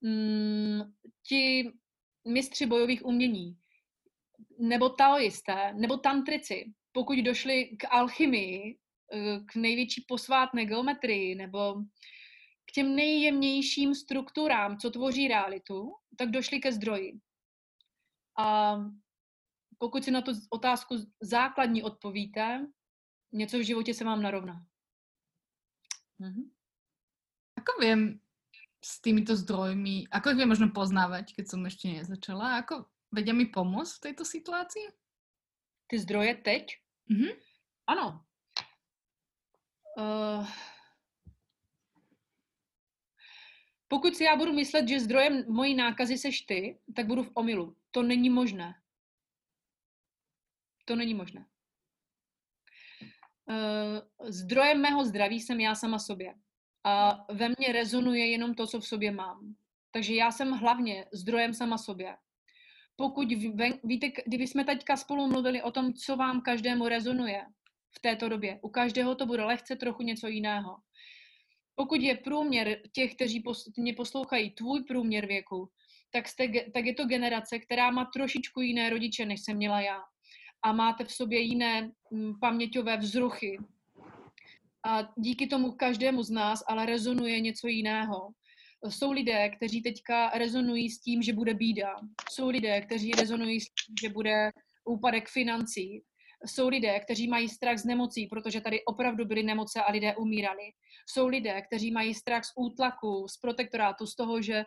[0.01, 0.81] mm,
[1.29, 1.73] ti
[2.25, 3.57] mistři bojových umění,
[4.59, 8.79] nebo taoisté, nebo tantrici, pokud došli k alchymii,
[9.13, 11.75] eh, k největší posvátné geometrii, nebo
[12.71, 17.13] k těm nejjemnějším strukturám, co tvoří realitu, tak došli ke zdroji.
[18.39, 18.77] A
[19.79, 22.67] pokud si na tu otázku základní odpovíte,
[23.33, 24.67] něco v životě se vám narovná.
[26.19, 26.51] Mhm.
[27.57, 28.21] Ako viem
[28.83, 32.59] s týmito zdrojmi, ako ich viem možno poznávať, keď som ešte nezačala?
[32.59, 34.91] Ako vedia mi pomôcť v tejto situácii?
[35.87, 36.65] Ty zdroje teď?
[37.07, 37.31] Mhm.
[37.87, 38.27] Ano.
[39.99, 40.47] Uh,
[43.89, 47.77] pokud si já budu myslet, že zdrojem mojí nákazy seš ty, tak budu v omilu.
[47.91, 48.75] To není možné.
[50.85, 51.47] To není možné.
[53.47, 56.35] Uh, zdrojem mého zdraví jsem já sama sobě.
[56.85, 59.55] A ve mně rezonuje jenom to, co v sobě mám.
[59.91, 62.17] Takže já jsem hlavně zdrojem sama sobě.
[62.97, 63.29] Pokud
[63.85, 67.47] víte, kdyby jsme teďka spolu mluvili o tom, co vám každému rezonuje
[67.97, 70.77] v této době, u každého to bude lehce trochu něco jiného.
[71.75, 73.43] Pokud je průměr těch, kteří
[73.77, 75.71] mě poslouchají, tvůj průměr věku,
[76.13, 80.01] tak, jste, tak je to generace, která má trošičku jiné rodiče, než jsem měla já.
[80.63, 83.59] A máte v sobě jiné mm, paměťové vzruchy.
[84.85, 88.29] A díky tomu každému z nás ale rezonuje něco jiného.
[88.89, 91.95] Jsou lidé, kteří teďka rezonují s tím, že bude bída.
[92.31, 94.51] Jsou lidé, kteří rezonují s tím, že bude
[94.85, 96.03] úpadek financí.
[96.47, 100.73] Jsou lidé, kteří mají strach z nemocí, protože tady opravdu byly nemoce a lidé umírali.
[101.07, 104.65] Jsou lidé, kteří mají strach z útlaku, z protektorátu, z toho, že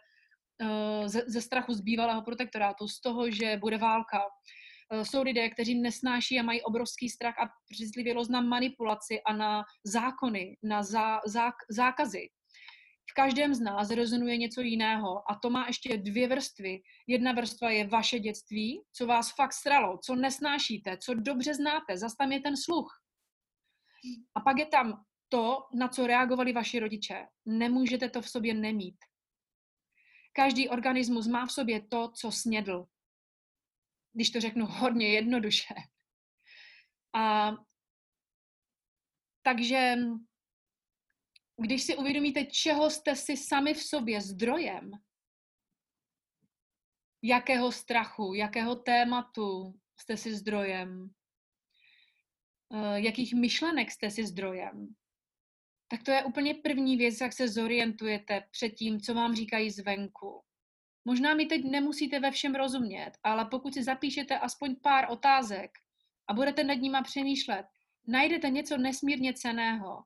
[0.62, 4.22] Eh, ze, strachu z bývalého protektorátu, z toho, že bude válka.
[4.92, 9.64] Eh, jsou lidé, kteří nesnáší a mají obrovský strach a přizlivělost na manipulaci a na
[9.84, 12.30] zákony, na zá, zá, zákazy.
[13.12, 16.82] V každém z nás rezonuje něco jiného a to má ještě dvě vrstvy.
[17.08, 22.16] Jedna vrstva je vaše dětství, co vás fakt stralo, co nesnášíte, co dobře znáte, zase
[22.20, 23.02] tam je ten sluch.
[24.36, 27.26] A pak je tam to, na co reagovali vaši rodiče.
[27.46, 28.98] Nemůžete to v sobě nemít.
[30.34, 32.86] Každý organismus má v sobě to, co snědl.
[34.16, 35.74] Když to řeknu hodně jednoduše.
[37.16, 37.52] A
[39.42, 39.96] takže
[41.62, 44.92] když si uvědomíte, čeho jste si sami v sobě zdrojem,
[47.24, 51.10] jakého strachu, jakého tématu jste si zdrojem,
[52.74, 54.96] eh, jakých myšlenek jste si zdrojem,
[55.88, 60.44] tak to je úplně první věc, jak se zorientujete před tím, co vám říkají zvenku.
[61.06, 65.72] Možná mi teď nemusíte ve všem rozumět, ale pokud si zapíšete aspoň pár otázek
[66.28, 67.66] a budete nad nima přemýšlet,
[68.08, 70.04] najdete něco nesmírně ceného.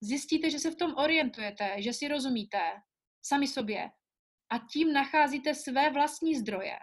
[0.00, 2.60] Zjistíte, že se v tom orientujete, že si rozumíte
[3.22, 3.90] sami sobě
[4.50, 6.78] a tím nacházíte své vlastní zdroje.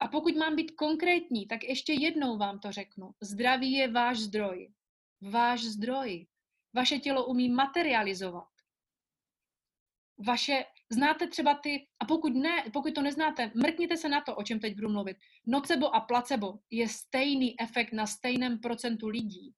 [0.00, 3.10] A pokud mám být konkrétní, tak ještě jednou vám to řeknu.
[3.20, 4.72] Zdraví je váš zdroj.
[5.20, 6.26] Váš zdroj
[6.74, 8.48] vaše tělo umí materializovat.
[10.18, 14.42] Vaše, znáte třeba ty, a pokud ne, pokud to neznáte, mrkněte se na to, o
[14.42, 15.16] čem teď budu mluvit.
[15.46, 19.54] Nocebo a placebo je stejný efekt na stejném procentu lidí.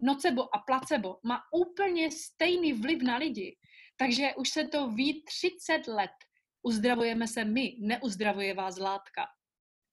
[0.00, 3.56] nocebo a placebo má úplně stejný vliv na lidi.
[3.96, 6.10] Takže už se to ví 30 let.
[6.62, 9.26] Uzdravujeme se my, neuzdravuje vás látka.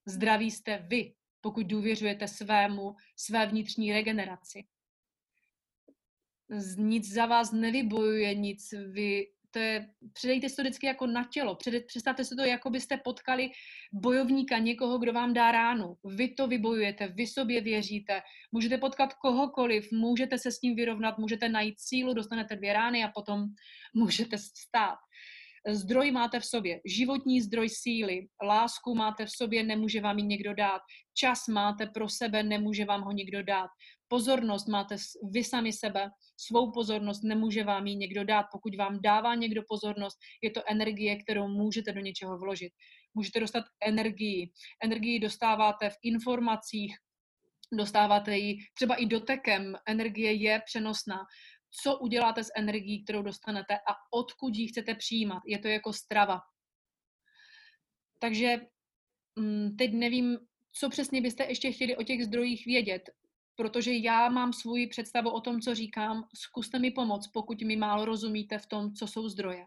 [0.06, 4.66] Zdraví jste vy, pokud důvěřujete svému, své vnitřní regeneraci.
[6.78, 11.58] Nic za vás nevybojuje, nic vy to je, předejte si to vždycky jako na tělo.
[11.88, 13.50] Představte si to, jako byste potkali
[13.94, 15.96] bojovníka, někoho, kdo vám dá ránu.
[16.04, 21.50] Vy to vybojujete, vy sobě věříte, můžete potkat kohokoliv, můžete se s ním vyrovnat, můžete
[21.50, 23.46] najít sílu, dostanete dvě rány a potom
[23.96, 24.98] můžete stát.
[25.68, 30.54] Zdroj máte v sobě, životní zdroj síly, lásku máte v sobě, nemůže vám ji někdo
[30.54, 30.82] dát,
[31.14, 33.70] čas máte pro sebe, nemůže vám ho někdo dát,
[34.14, 34.96] pozornost máte
[35.32, 38.46] vy sami sebe, svou pozornost nemůže vám ji někdo dát.
[38.52, 42.74] Pokud vám dává někdo pozornost, je to energie, kterou můžete do něčeho vložit.
[43.14, 44.52] Můžete dostat energii.
[44.84, 46.96] Energii dostáváte v informacích,
[47.74, 49.74] dostáváte ji třeba i dotekem.
[49.88, 51.20] Energie je přenosná.
[51.84, 55.42] Co uděláte s energií, kterou dostanete a odkud ji chcete přijímat?
[55.48, 56.40] Je to jako strava.
[58.20, 58.58] Takže
[59.36, 60.38] mm, teď nevím,
[60.72, 63.10] co přesně byste ještě chtěli o těch zdrojích vědět
[63.56, 66.28] protože já mám svůj představu o tom, co říkám.
[66.36, 69.66] Zkuste mi pomoct, pokud mi málo rozumíte v tom, co jsou zdroje.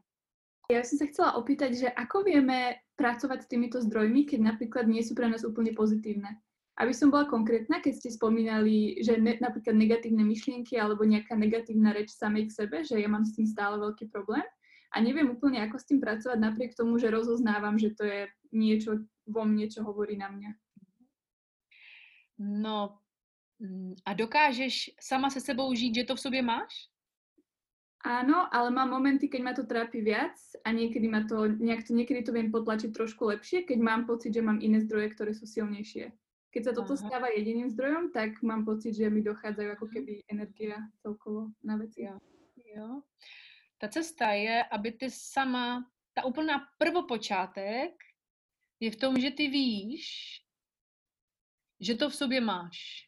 [0.67, 4.99] Ja som sa chcela opýtať, že ako vieme pracovať s týmito zdrojmi, keď napríklad nie
[4.99, 6.43] sú pre nás úplne pozitívne.
[6.75, 11.95] Aby som bola konkrétna, keď ste spomínali, že ne, napríklad negatívne myšlienky alebo nejaká negatívna
[11.95, 14.43] reč samej k sebe, že ja mám s tým stále veľký problém
[14.91, 19.07] a neviem úplne, ako s tým pracovať napriek tomu, že rozoznávam, že to je niečo
[19.31, 20.51] vo mne, čo hovorí na mňa.
[22.43, 23.06] No,
[24.05, 26.89] a dokážeš sama se sebou žít, že to v sobě máš?
[28.07, 31.91] Áno, ale mám momenty, keď ma to trápi viac a niekedy, ma to, nejak to,
[31.91, 35.43] niekedy to viem potlačiť trošku lepšie, keď mám pocit, že mám iné zdroje, ktoré sú
[35.43, 36.15] silnejšie.
[36.55, 37.03] Keď sa toto Aha.
[37.03, 39.93] stáva jediným zdrojom, tak mám pocit, že mi dochádzajú ako mhm.
[39.93, 42.07] keby energia celkovo na veci.
[42.07, 42.23] Jo.
[42.63, 43.03] jo.
[43.81, 45.83] Ta cesta je, aby ty sama,
[46.15, 47.93] ta úplná prvopočátek
[48.81, 50.05] je v tom, že ty víš,
[51.81, 53.06] že to v sobě máš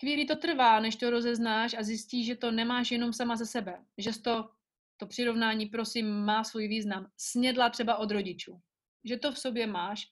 [0.00, 3.84] chvíli to trvá, než to rozeznáš a zjistíš, že to nemáš jenom sama ze sebe.
[3.98, 4.50] Že to,
[4.96, 7.10] to přirovnání, prosím, má svůj význam.
[7.16, 8.60] Snědla třeba od rodičů.
[9.04, 10.06] Že to v sobě máš.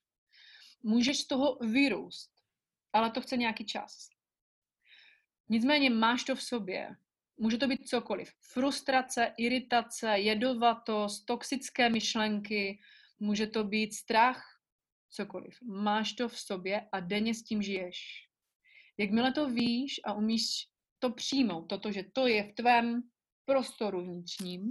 [0.82, 2.30] Můžeš z toho vyrůst,
[2.92, 4.08] ale to chce nějaký čas.
[5.48, 6.96] Nicméně máš to v sobě.
[7.36, 8.32] Může to být cokoliv.
[8.40, 12.78] Frustrace, iritace, jedovatost, toxické myšlenky,
[13.20, 14.60] může to být strach,
[15.10, 15.58] cokoliv.
[15.62, 18.25] Máš to v sobě a denně s tím žiješ.
[18.98, 20.68] Jakmile to víš a umíš
[20.98, 23.02] to přijmout, toto, že to je v tvém
[23.44, 24.70] prostoru vnitřním,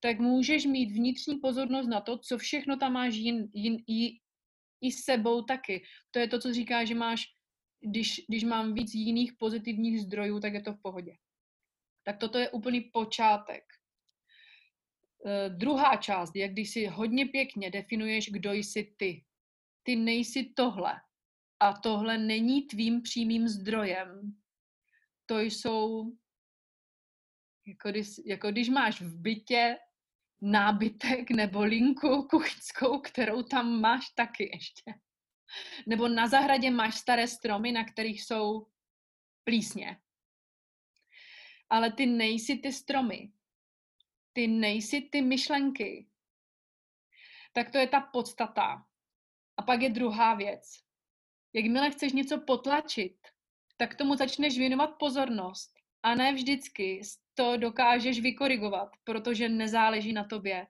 [0.00, 4.18] tak můžeš mít vnitřní pozornost na to, co všechno tam máš jin, jin, i,
[4.80, 5.82] i s sebou taky.
[6.10, 7.24] To je to, co říká, že máš,
[7.80, 11.16] když, když mám víc jiných pozitivních zdrojů, tak je to v pohodě.
[12.04, 13.64] Tak toto je úplný počátek.
[15.24, 19.24] Uh, druhá část je, když si hodně pěkně definuješ, kdo jsi ty.
[19.82, 21.00] Ty nejsi tohle
[21.62, 24.36] a tohle není tvým přímým zdrojem.
[25.26, 26.12] To jsou,
[27.66, 29.78] jako když, jako když máš v bytě
[30.40, 34.94] nábytek nebo linku kuchyňskou, kterou tam máš taky ještě.
[35.86, 38.66] Nebo na zahradě máš staré stromy, na kterých jsou
[39.44, 40.00] plísně.
[41.70, 43.32] Ale ty nejsi ty stromy.
[44.32, 46.08] Ty nejsi ty myšlenky.
[47.52, 48.86] Tak to je ta podstata.
[49.56, 50.91] A pak je druhá věc.
[51.52, 53.16] Jakmile chceš něco potlačit,
[53.76, 55.72] tak tomu začneš věnovat pozornost.
[56.02, 57.00] A ne vždycky
[57.34, 60.66] to dokážeš vykorigovat, protože nezáleží na tobě.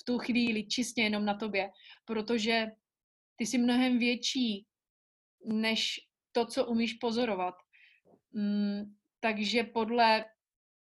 [0.00, 1.70] V tu chvíli čistě jenom na tobě.
[2.04, 2.66] Protože
[3.36, 4.66] ty jsi mnohem větší
[5.44, 6.00] než
[6.32, 7.54] to, co umíš pozorovat.
[8.32, 10.24] Mm, takže podle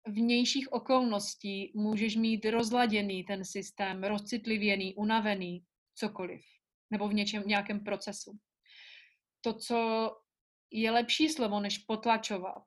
[0.07, 5.63] vnějších okolností můžeš mít rozladěný ten systém, rozcitlivěný, unavený,
[5.95, 6.41] cokoliv.
[6.91, 8.39] Nebo v něčem, nějakém procesu
[9.41, 10.11] to, co
[10.71, 12.63] je lepší slovo než potlačovat,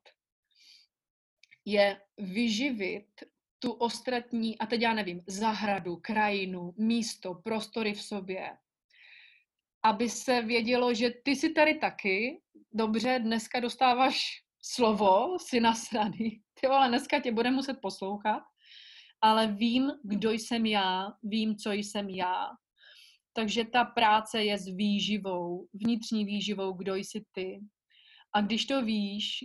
[1.65, 3.25] je vyživit
[3.59, 8.57] tu ostatní, a teď já nevím, zahradu, krajinu, místo, prostory v sobě,
[9.83, 12.43] aby se vědělo, že ty si tady taky,
[12.73, 18.43] dobře, dneska dostáváš slovo, si nasraný, ty vole, dneska tě bude muset poslouchat,
[19.21, 22.51] ale vím, kdo jsem já, vím, co jsem já
[23.33, 27.61] takže ta práce je s výživou, vnitřní výživou, kdo jsi ty.
[28.35, 29.45] A když to víš,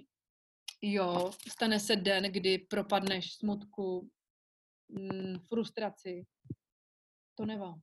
[0.82, 4.10] jo, stane se den, kdy propadneš smutku,
[4.90, 6.26] mm, frustraci,
[7.36, 7.74] to nevá.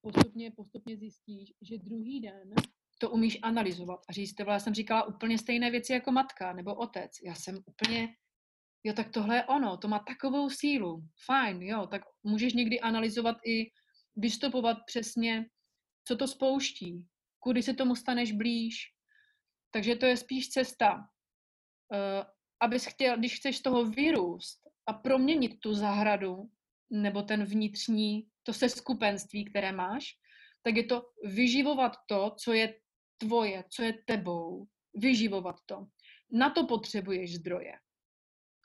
[0.00, 2.54] Postupně, postupně zjistíš, že druhý den
[2.98, 7.10] to umíš analyzovat a říct, já jsem říkala úplně stejné věci jako matka nebo otec.
[7.24, 8.08] Já jsem úplně
[8.86, 13.36] jo, tak tohle je ono, to má takovou sílu, fajn, jo, tak můžeš někdy analyzovat
[13.46, 13.70] i,
[14.16, 15.46] vystupovat přesně,
[16.08, 17.06] co to spouští,
[17.40, 18.92] kudy se tomu staneš blíž.
[19.70, 22.24] Takže to je spíš cesta, uh,
[22.60, 26.50] abys chtěl, když chceš z toho vyrůst a proměnit tu zahradu
[26.90, 30.04] nebo ten vnitřní, to seskupenství, které máš,
[30.62, 32.74] tak je to vyživovat to, co je
[33.18, 34.66] tvoje, co je tebou.
[34.94, 35.86] Vyživovat to.
[36.30, 37.72] Na to potřebuješ zdroje.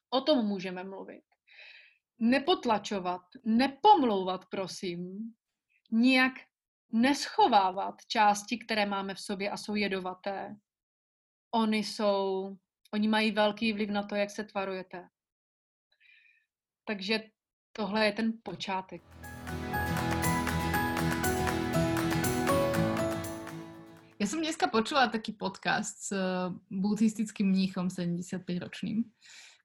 [0.10, 1.24] O tom můžeme mluvit.
[2.20, 5.34] Nepotlačovat, nepomlouvat, prosím,
[5.92, 6.34] nijak
[6.92, 10.56] neschovávat části, které máme v sobě a jsou jedovaté.
[11.52, 12.58] Oni jsou,
[12.94, 15.08] oni mají velký vliv na to, jak se tvarujete.
[16.86, 17.24] Takže
[17.72, 19.02] tohle je ten počátek.
[24.22, 29.10] Ja som dneska počula taký podcast s uh, buddhistickým mníchom 75-ročným,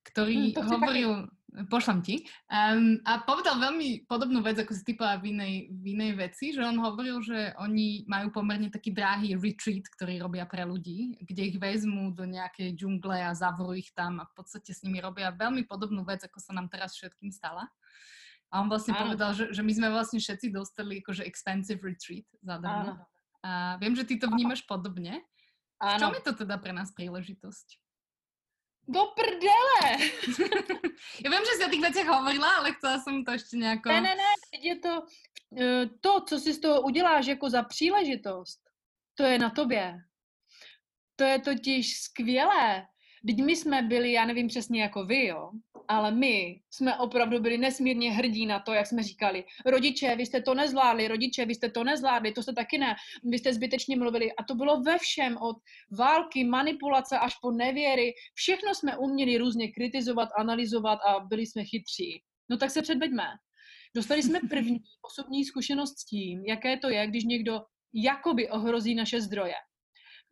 [0.06, 1.66] ktorý hmm, hovoril, také.
[1.66, 6.12] pošlem ti, um, a povedal veľmi podobnú vec, ako si ty v inej, v inej
[6.14, 11.18] veci, že on hovoril, že oni majú pomerne taký drahý retreat, ktorý robia pre ľudí,
[11.26, 15.02] kde ich vezmú do nejakej džungle a zavrú ich tam a v podstate s nimi
[15.02, 17.66] robia veľmi podobnú vec, ako sa nám teraz všetkým stala.
[18.54, 19.10] A on vlastne Áno.
[19.10, 22.94] povedal, že, že my sme vlastne všetci dostali akože expensive retreat zadarmo.
[22.94, 23.04] Áno.
[23.42, 23.50] A
[23.82, 25.22] viem, že ty to vnímaš podobne.
[25.76, 27.85] V čom je to teda pre nás príležitosť?
[28.88, 29.98] Do prdele!
[31.24, 33.88] Já vím, že jsi o těch věcech hovorila, ale chcela jsem to ještě nějako...
[33.88, 35.06] Ne, ne, ne, je to,
[35.60, 38.60] e, to, co si z toho uděláš jako za příležitost,
[39.14, 39.98] to je na tobě.
[41.16, 42.86] To je totiž skvělé.
[43.26, 45.50] Teď my jsme byli, já nevím přesně jako vy, jo,
[45.88, 50.42] ale my jsme opravdu byli nesmírně hrdí na to, jak jsme říkali, rodiče, vy jste
[50.42, 54.32] to nezvládli, rodiče, vy jste to nezvládli, to se taky ne, vy jste zbytečně mluvili
[54.32, 55.56] a to bylo ve všem, od
[55.98, 62.22] války, manipulace až po nevěry, všechno jsme uměli různě kritizovat, analyzovat a byli jsme chytří.
[62.50, 63.24] No tak se předveďme.
[63.96, 67.60] Dostali jsme první osobní zkušenost s tím, jaké to je, když někdo
[67.94, 69.54] jakoby ohrozí naše zdroje.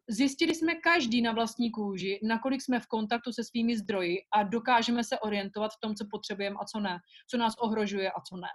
[0.08, 5.04] Zjistili jsme každý na vlastní kůži, nakolik jsme v kontaktu se svými zdroji a dokážeme
[5.04, 6.98] se orientovat v tom, co potřebujeme a co ne,
[7.30, 8.48] co nás ohrožuje a co ne.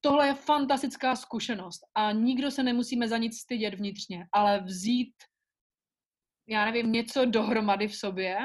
[0.00, 5.14] Tohle je fantastická zkušenost a nikdo se nemusíme za nic stydět vnitřně, ale vzít,
[6.48, 8.38] já nevím, něco dohromady v sobě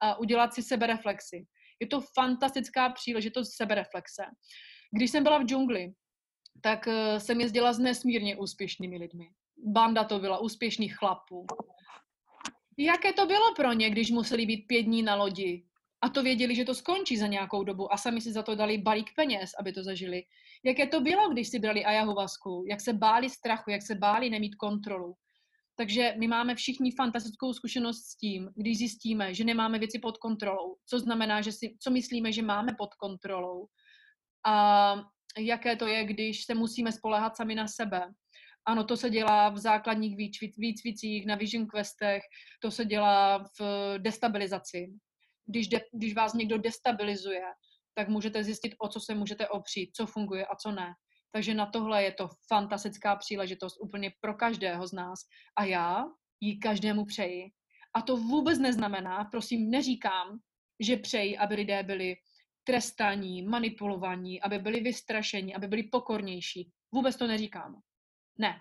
[0.00, 1.46] a udělat si sebereflexy.
[1.80, 4.22] Je to fantastická příležitost sebereflexe.
[4.96, 5.92] Když jsem byla v džungli,
[6.60, 9.28] tak eh, jsem jezdila s nesmírně úspěšnými lidmi
[9.62, 11.46] banda to byla úspěšných chlapů.
[12.78, 15.64] Jaké to bylo pro ně, když museli být pět dní na lodi
[16.02, 18.78] a to věděli, že to skončí za nějakou dobu a sami si za to dali
[18.78, 20.22] balík peněz, aby to zažili.
[20.64, 24.54] Jaké to bylo, když si brali ayahuasku, jak se báli strachu, jak se báli nemít
[24.54, 25.14] kontrolu.
[25.76, 30.76] Takže my máme všichni fantastickou zkušenost s tím, když zjistíme, že nemáme věci pod kontrolou,
[30.86, 33.66] co znamená, že si, co myslíme, že máme pod kontrolou.
[34.46, 34.94] A
[35.38, 38.12] jaké to je, když se musíme spolehat sami na sebe.
[38.66, 40.16] Ano, to se dělá v základních
[40.58, 42.22] výcvicích, na Vision Questech,
[42.62, 43.62] to se dělá v
[43.98, 44.92] destabilizaci.
[45.46, 47.42] Když, de, když vás někdo destabilizuje,
[47.94, 50.94] tak můžete zjistit, o co se můžete opřít, co funguje a co ne.
[51.32, 55.18] Takže na tohle je to fantastická příležitost úplně pro každého z nás.
[55.56, 56.04] A já
[56.40, 57.50] ji každému přeji.
[57.94, 60.38] A to vůbec neznamená, prosím, neříkám,
[60.80, 62.16] že přeji, aby lidé byli
[62.64, 66.70] trestaní, manipulovaní, aby byli vystrašení, aby byli pokornější.
[66.92, 67.80] Vůbec to neříkám.
[68.38, 68.60] Ne.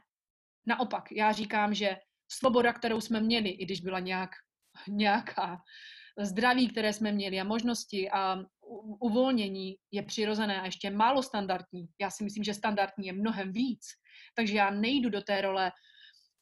[0.68, 1.98] Naopak, já říkám, že
[2.32, 4.30] svoboda, kterou jsme měli, i když byla nějak,
[4.88, 5.58] nějaká,
[6.20, 8.38] zdraví, které jsme měli a možnosti a
[9.00, 11.88] uvolnění je přirozené a ještě málo standardní.
[12.02, 13.86] Já si myslím, že standardní je mnohem víc.
[14.36, 15.72] Takže já nejdu do té role,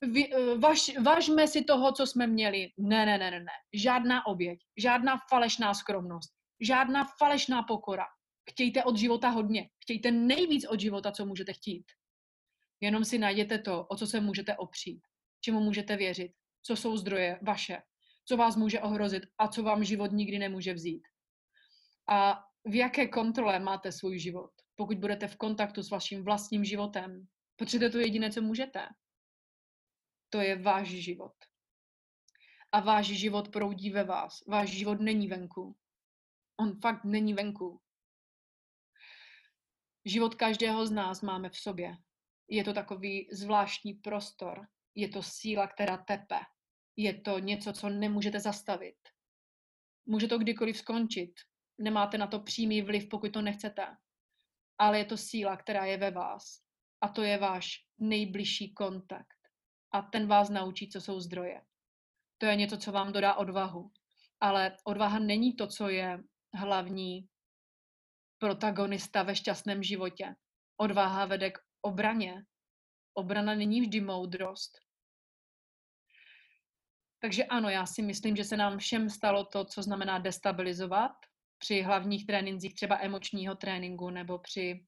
[0.01, 2.67] vy, važ, važme si toho, co jsme měli.
[2.77, 3.51] Ne, ne, ne, ne, ne.
[3.73, 8.05] Žádná oběť, žádná falešná skromnost, žádná falešná pokora.
[8.49, 9.69] Chtějte od života hodně.
[9.83, 11.85] Chtějte nejvíc od života, co můžete chtít.
[12.81, 15.01] Jenom si najděte to, o co se můžete opřít,
[15.41, 17.81] čemu můžete věřit, co jsou zdroje vaše,
[18.25, 21.07] co vás může ohrozit a co vám život nikdy nemůže vzít.
[22.09, 27.27] A v jaké kontrole máte svůj život, pokud budete v kontaktu s vaším vlastním životem,
[27.55, 28.87] protože to je to jediné, co můžete.
[30.29, 31.33] To je váš život.
[32.71, 34.45] A váš život proudí ve vás.
[34.47, 35.75] Váš život není venku.
[36.57, 37.81] On fakt není venku.
[40.05, 41.97] Život každého z nás máme v sobě
[42.49, 46.39] je to takový zvláštní prostor, je to síla, která tepe,
[46.95, 48.97] je to něco, co nemůžete zastavit.
[50.05, 51.33] Může to kdykoliv skončit,
[51.77, 53.87] nemáte na to přímý vliv, pokud to nechcete,
[54.77, 56.61] ale je to síla, která je ve vás
[57.01, 59.37] a to je váš nejbližší kontakt
[59.91, 61.61] a ten vás naučí, co jsou zdroje.
[62.37, 63.91] To je něco, co vám dodá odvahu.
[64.39, 66.23] ale odvaha není to, co je
[66.53, 67.27] hlavní
[68.37, 70.35] protagonista ve šťastném životě.
[70.77, 72.43] Odvaha vede k obraně.
[73.13, 74.79] Obrana není vždy moudrost.
[77.21, 81.11] Takže ano, já si myslím, že se nám všem stalo to, co znamená destabilizovat
[81.57, 84.85] při hlavních trénincích, třeba emočního tréninku nebo při,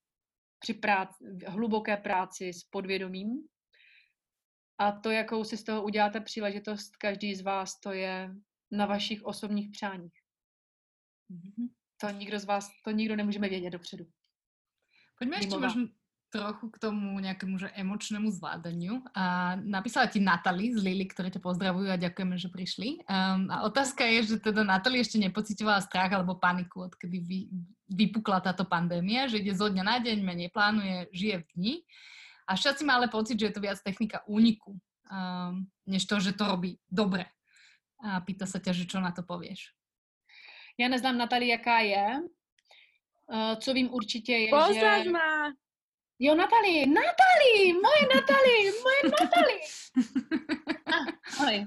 [0.59, 3.47] při práci, hluboké práci s podvědomím.
[4.77, 8.29] A to, jakou si z toho uděláte příležitost, každý z vás, to je
[8.71, 10.13] na vašich osobních přáních.
[11.31, 11.69] Mm-hmm.
[11.97, 14.05] To nikdo z vás, to nikdo nemůžeme vědět dopředu.
[15.19, 15.83] Pojďme ještě možná
[16.31, 19.03] trochu k tomu nejakému že emočnému zvládaniu.
[19.11, 23.03] A napísala ti Natali z Lily, ktoré ťa pozdravujú a ďakujeme, že prišli.
[23.03, 27.39] Um, a otázka je, že teda Natali ešte nepocitovala strach alebo paniku, odkedy vy,
[27.91, 31.75] vypukla táto pandémia, že ide zo dňa na deň, menej plánuje, žije v dni.
[32.47, 34.79] A všetci má ale pocit, že je to viac technika úniku,
[35.11, 37.27] um, než to, že to robí dobre.
[38.01, 39.75] A pýta sa ťa, že čo na to povieš.
[40.79, 42.07] Já neznám Natali, jaká je.
[43.27, 45.11] Uh, co vím určitě je, Pozdrav že...
[45.11, 45.53] ma!
[46.21, 49.55] Jo, Natali, Natali, moje Natali, moje Natali.
[50.93, 51.05] ah,
[51.39, 51.57] ahoj.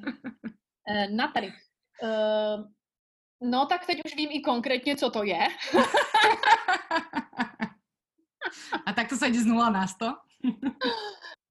[0.87, 1.49] Uh, Natali.
[2.03, 2.63] Uh,
[3.43, 5.49] no tak teď už vím i konkrétně, co to je.
[8.87, 10.07] A tak to se jde z 0 na 100?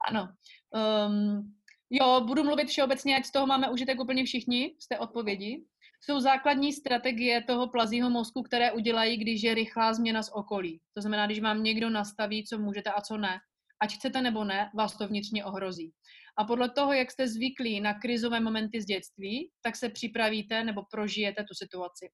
[0.08, 0.30] ano.
[0.72, 1.54] Um,
[1.90, 5.66] jo, budu mluvit všeobecně, ať z toho máme užitek úplně všichni z té odpovědi
[6.06, 10.82] jsou základní strategie toho plazího mozku, které udělají, když je rychlá změna z okolí.
[10.94, 13.40] To znamená, když vám někdo nastaví, co můžete a co ne,
[13.82, 15.94] ať chcete nebo ne, vás to vnitřně ohrozí.
[16.38, 20.84] A podle toho, jak jste zvyklí na krizové momenty z dětství, tak se připravíte nebo
[20.92, 22.10] prožijete tu situaci.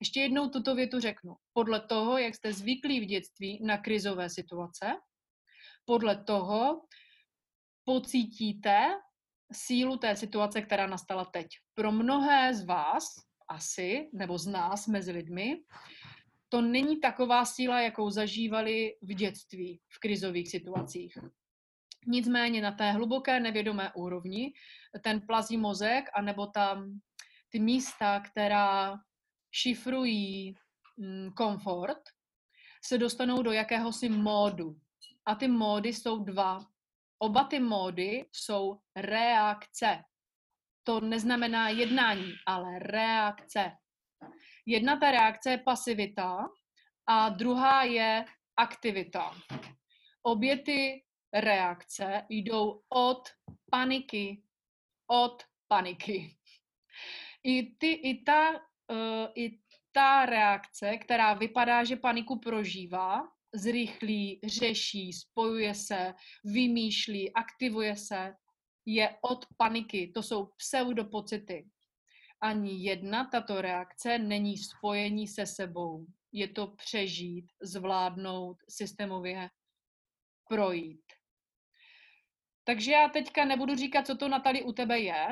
[0.00, 1.34] Ještě jednou tuto větu řeknu.
[1.52, 4.86] Podle toho, jak jste zvyklí v dětství na krizové situace,
[5.84, 6.80] podle toho
[7.84, 8.88] pocítíte
[9.52, 11.46] sílu té situace, která nastala teď.
[11.74, 13.04] Pro mnohé z vás
[13.48, 15.56] asi, nebo z nás mezi lidmi,
[16.48, 21.18] to není taková síla, jakou zažívali v dětství, v krizových situacích.
[22.06, 24.52] Nicméně na té hluboké nevědomé úrovni
[25.02, 27.00] ten plazí mozek, anebo tam
[27.48, 28.96] ty místa, která
[29.50, 30.54] šifrují
[30.96, 32.00] mm, komfort,
[32.84, 34.76] se dostanou do jakéhosi módu.
[35.26, 36.66] A ty módy jsou dva.
[37.18, 40.04] Oba ty módy jsou reakce.
[40.84, 43.72] To neznamená jednání, ale reakce.
[44.66, 46.48] Jedna ta reakce je pasivita
[47.06, 48.24] a druhá je
[48.56, 49.34] aktivita.
[50.22, 53.28] Obě ty reakce jdou od
[53.70, 54.42] paniky.
[55.10, 56.36] Od paniky.
[57.42, 59.58] I, ty, i, ta, uh, I
[59.92, 68.34] ta reakce, která vypadá, že paniku prožívá, zrychlí, řeší, spojuje se, vymýšlí, aktivuje se,
[68.86, 70.12] je od paniky.
[70.14, 71.68] To jsou pseudopocity.
[72.42, 76.06] Ani jedna tato reakce není spojení se sebou.
[76.32, 79.50] Je to přežít, zvládnout, systémově
[80.48, 81.02] projít.
[82.64, 85.26] Takže já teďka nebudu říkat, co to Natali u tebe je.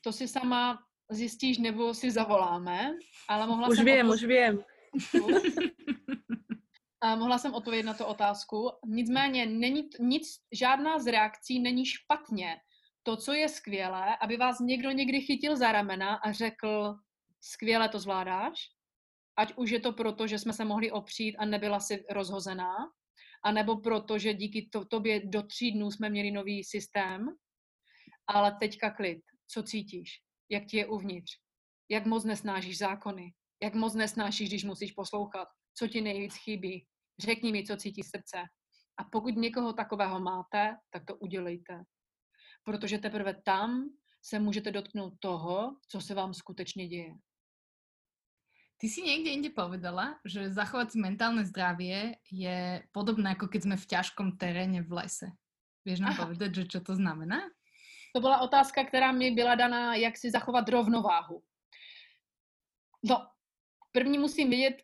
[0.00, 0.78] To si sama
[1.10, 2.92] zjistíš, nebo si zavoláme.
[3.28, 4.64] Ale mohla už jsem vím, už vím.
[5.14, 6.43] A
[7.04, 8.70] mohla jsem odpovědět na tu otázku.
[8.86, 12.56] Nicméně není nic, žádná z reakcí není špatně.
[13.02, 16.94] To, co je skvělé, aby vás někdo někdy chytil za ramena a řekl,
[17.40, 18.60] skvěle to zvládáš,
[19.36, 22.74] ať už je to proto, že jsme se mohli opřít a nebyla si rozhozená,
[23.44, 27.26] anebo proto, že díky to, tobě do tří dnů jsme měli nový systém,
[28.26, 29.20] ale teďka klid.
[29.48, 30.20] Co cítíš?
[30.50, 31.32] Jak ti je uvnitř?
[31.88, 33.32] Jak moc nesnážíš zákony?
[33.62, 35.48] Jak moc nesnášíš, když musíš poslouchat?
[35.74, 36.86] Co ti nejvíc chybí?
[37.18, 38.38] Řekni mi, co cítí srdce.
[38.96, 41.82] A pokud někoho takového máte, tak to udělejte.
[42.64, 43.90] Protože teprve tam
[44.22, 47.14] se můžete dotknout toho, co se vám skutečně děje.
[48.76, 53.76] Ty si někde jinde povedala, že zachovat si mentálne zdravie je podobné, jako keď jsme
[53.76, 55.30] v ťažkom teréne v lese.
[55.84, 56.20] Vieš nám Aha.
[56.26, 57.48] povedať, že čo to znamená?
[58.14, 61.42] To byla otázka, která mi byla daná, jak si zachovat rovnováhu.
[63.04, 63.26] No,
[63.92, 64.82] první musím vědět,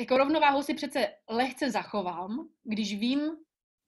[0.00, 3.20] jako rovnováhu si přece lehce zachovám, když vím,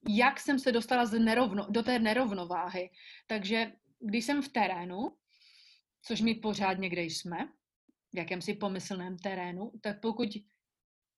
[0.08, 2.90] jak jsem se dostala z nerovno, do té nerovnováhy.
[3.26, 5.16] Takže když jsem v terénu,
[6.02, 7.48] což my pořád někde jsme,
[8.14, 10.28] v jakémsi pomyslném terénu, tak pokud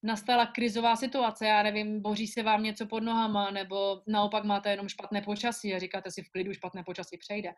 [0.03, 4.89] nastala krizová situace, já nevím, boří se vám něco pod nohama, nebo naopak máte jenom
[4.89, 7.53] špatné počasí a říkáte si v klidu, špatné počasí přejde,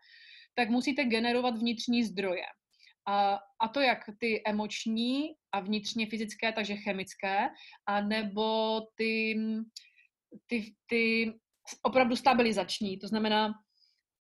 [0.54, 2.44] tak musíte generovat vnitřní zdroje.
[3.08, 7.48] A, to jak ty emoční a vnitřně fyzické, takže chemické,
[7.86, 9.36] a nebo ty,
[10.46, 11.32] ty, ty
[11.82, 12.98] opravdu stabilizační.
[12.98, 13.52] To znamená,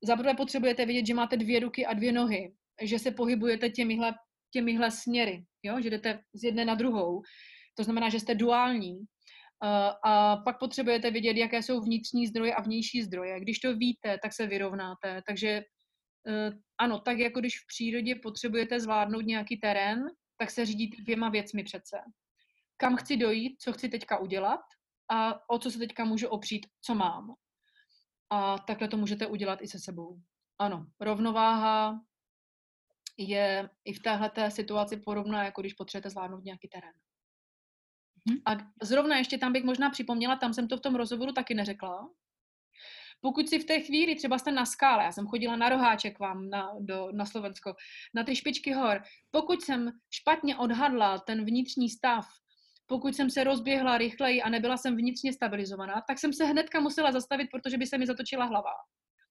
[0.04, 4.14] zaprvé potřebujete vědět, že máte dvě ruky a dvě nohy, že se pohybujete těmihle
[4.54, 5.80] těmihle směry, jo?
[5.80, 7.22] že jdete z jedné na druhou.
[7.74, 8.98] To znamená, že jste duální.
[10.04, 13.40] A pak potřebujete vědět, jaké jsou vnitřní zdroje a vnější zdroje.
[13.40, 15.22] Když to víte, tak se vyrovnáte.
[15.26, 15.62] Takže
[16.78, 20.04] ano, tak jako když v přírodě potřebujete zvládnout nějaký terén,
[20.36, 21.96] tak se řídíte dvěma věcmi přece.
[22.76, 24.60] Kam chci dojít, co chci teďka udělat
[25.08, 27.34] a o co se teďka můžu opřít, co mám.
[28.30, 30.20] A takhle to můžete udělat i se sebou.
[30.58, 32.00] Ano, rovnováha
[33.18, 36.92] je i v téhle situaci podobná, jako když potřebujete zvládnout nějaký terén.
[38.24, 38.38] Mhm.
[38.46, 42.10] A zrovna ještě tam bych možná připomněla, tam jsem to v tom rozhovoru taky neřekla.
[43.24, 46.50] Pokud si v té chvíli, třeba jste na skále, já jsem chodila na roháček vám
[46.50, 47.74] na, do, na Slovensko,
[48.14, 52.28] na ty špičky hor, pokud jsem špatně odhadla ten vnitřní stav,
[52.86, 57.12] pokud jsem se rozběhla rychleji a nebyla jsem vnitřně stabilizovaná, tak jsem se hnedka musela
[57.12, 58.74] zastavit, protože by se mi zatočila hlava.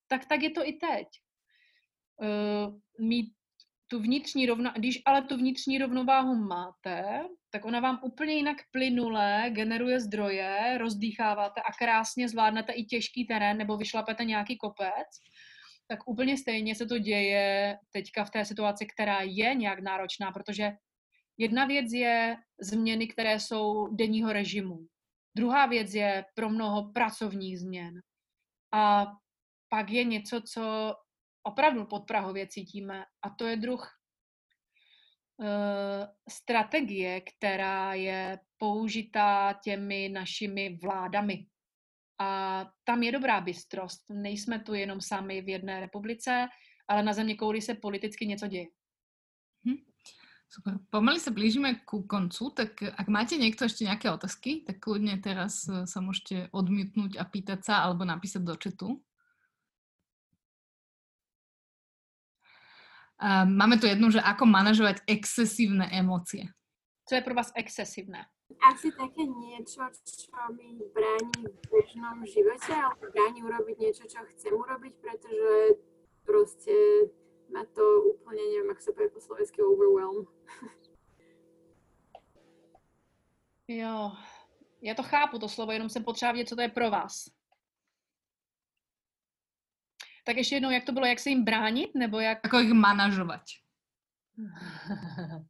[0.08, 1.08] Tak tak je to i teď.
[2.18, 3.34] Uh, mít
[3.88, 7.24] tu vnitřní rovna, když ale tu vnitřní rovnováhu máte,
[7.54, 13.58] tak ona vám úplně jinak plynule generuje zdroje, rozdýcháváte a krásně zvládnete i těžký terén
[13.58, 15.08] nebo vyšlapete nějaký kopec,
[15.88, 20.72] tak úplně stejně se to děje teďka v té situaci, která je nějak náročná, protože
[21.38, 24.78] jedna věc je změny, které jsou denního režimu.
[25.38, 27.94] Druhá věc je pro mnoho pracovních změn.
[28.74, 29.06] A
[29.70, 30.96] pak je něco, co
[31.44, 34.03] opravdu podprahově cítíme a to je druh uh,
[36.30, 41.46] strategie, která je použitá těmi našimi vládami.
[42.20, 44.10] A tam je dobrá bystrost.
[44.10, 46.48] Nejsme tu jenom sami v jedné republice,
[46.88, 48.66] ale na země kouli se politicky něco děje.
[49.66, 49.78] Hm.
[50.54, 50.78] Super.
[50.94, 55.66] Pomaly sa blížime ku koncu, tak ak máte niekto ešte nejaké otázky, tak kľudne teraz
[55.66, 58.54] eh, sa môžete odmutnúť a pýtať sa alebo napísať do
[63.46, 66.50] máme tu jednu, že ako manažovať excesívne emócie.
[67.10, 68.26] Co je pro vás excesívne?
[68.70, 74.54] Asi také niečo, čo mi bráni v bežnom živote, alebo bráni urobiť niečo, čo chcem
[74.54, 75.82] urobiť, pretože
[76.22, 76.76] proste
[77.50, 77.84] ma to
[78.14, 80.28] úplne, neviem, ako sa povie po slovensky, overwhelm.
[83.68, 84.12] Jo,
[84.82, 87.30] já to chápu, to slovo, jenom jsem potřeba vědět, co to je pro vás.
[90.24, 92.40] Tak ještě jednou, jak to bylo, jak se jim bránit, nebo jak...
[92.44, 93.42] Jako jich manažovat.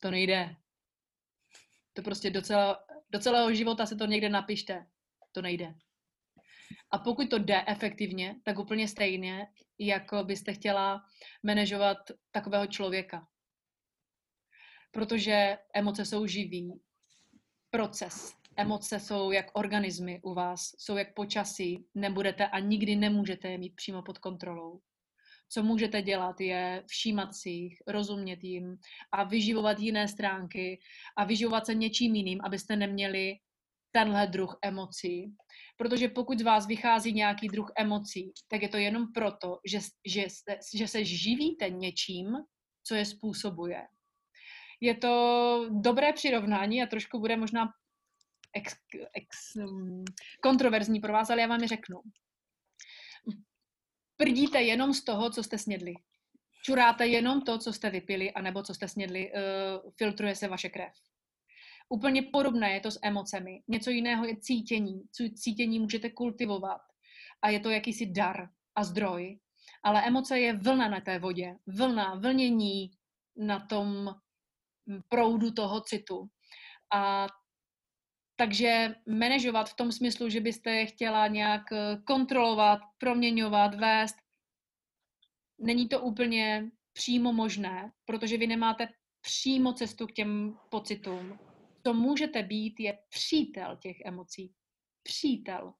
[0.00, 0.56] to nejde.
[1.92, 2.76] To prostě do, celého,
[3.10, 4.86] do celého života se to někde napište.
[5.32, 5.74] To nejde.
[6.90, 9.46] A pokud to jde efektivně, tak úplně stejně,
[9.78, 11.04] jako byste chtěla
[11.42, 11.98] manažovat
[12.30, 13.28] takového člověka.
[14.90, 16.80] Protože emoce jsou živý
[17.70, 18.37] proces.
[18.58, 23.76] Emoce jsou jak organismy u vás, jsou jak počasí, nebudete a nikdy nemůžete je mít
[23.76, 24.80] přímo pod kontrolou.
[25.48, 28.76] Co můžete dělat, je všímat si jich, rozumět jim
[29.12, 30.80] a vyživovat jiné stránky
[31.16, 33.36] a vyživovat se něčím jiným, abyste neměli
[33.90, 35.34] tenhle druh emocí.
[35.76, 40.26] Protože pokud z vás vychází nějaký druh emocí, tak je to jenom proto, že, že,
[40.74, 42.32] že se živíte něčím,
[42.84, 43.82] co je způsobuje.
[44.80, 47.68] Je to dobré přirovnání a trošku bude možná
[48.52, 48.74] ex,
[49.14, 50.04] ex, um,
[50.42, 52.00] kontroverzní pro vás, ale já vám je řeknu.
[54.16, 55.94] Prdíte jenom z toho, co jste snědli.
[56.64, 60.92] Čuráte jenom to, co jste vypili, anebo co jste snědli, uh, filtruje se vaše krev.
[61.88, 63.62] Úplně podobné je to s emocemi.
[63.68, 65.02] Něco jiného je cítění.
[65.34, 66.80] Cítění můžete kultivovat
[67.42, 69.38] a je to jakýsi dar a zdroj.
[69.82, 71.56] Ale emoce je vlna na té vodě.
[71.66, 72.90] Vlna, vlnění
[73.36, 74.14] na tom
[75.08, 76.28] proudu toho citu.
[76.94, 77.26] A
[78.38, 84.16] takže manažovat v tom smyslu, že byste je chtěla nějak eh, kontrolovat, proměňovat, vést,
[85.58, 88.88] není to úplně přímo možné, protože vy nemáte
[89.20, 91.38] přímo cestu k těm pocitům.
[91.82, 94.52] To můžete být je přítel těch emocí.
[95.02, 95.74] Přítel.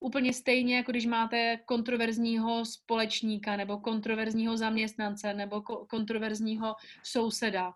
[0.00, 6.74] Úplně stejně, jako když máte kontroverzního společníka nebo kontroverzního zaměstnance nebo kontroverzního
[7.04, 7.72] souseda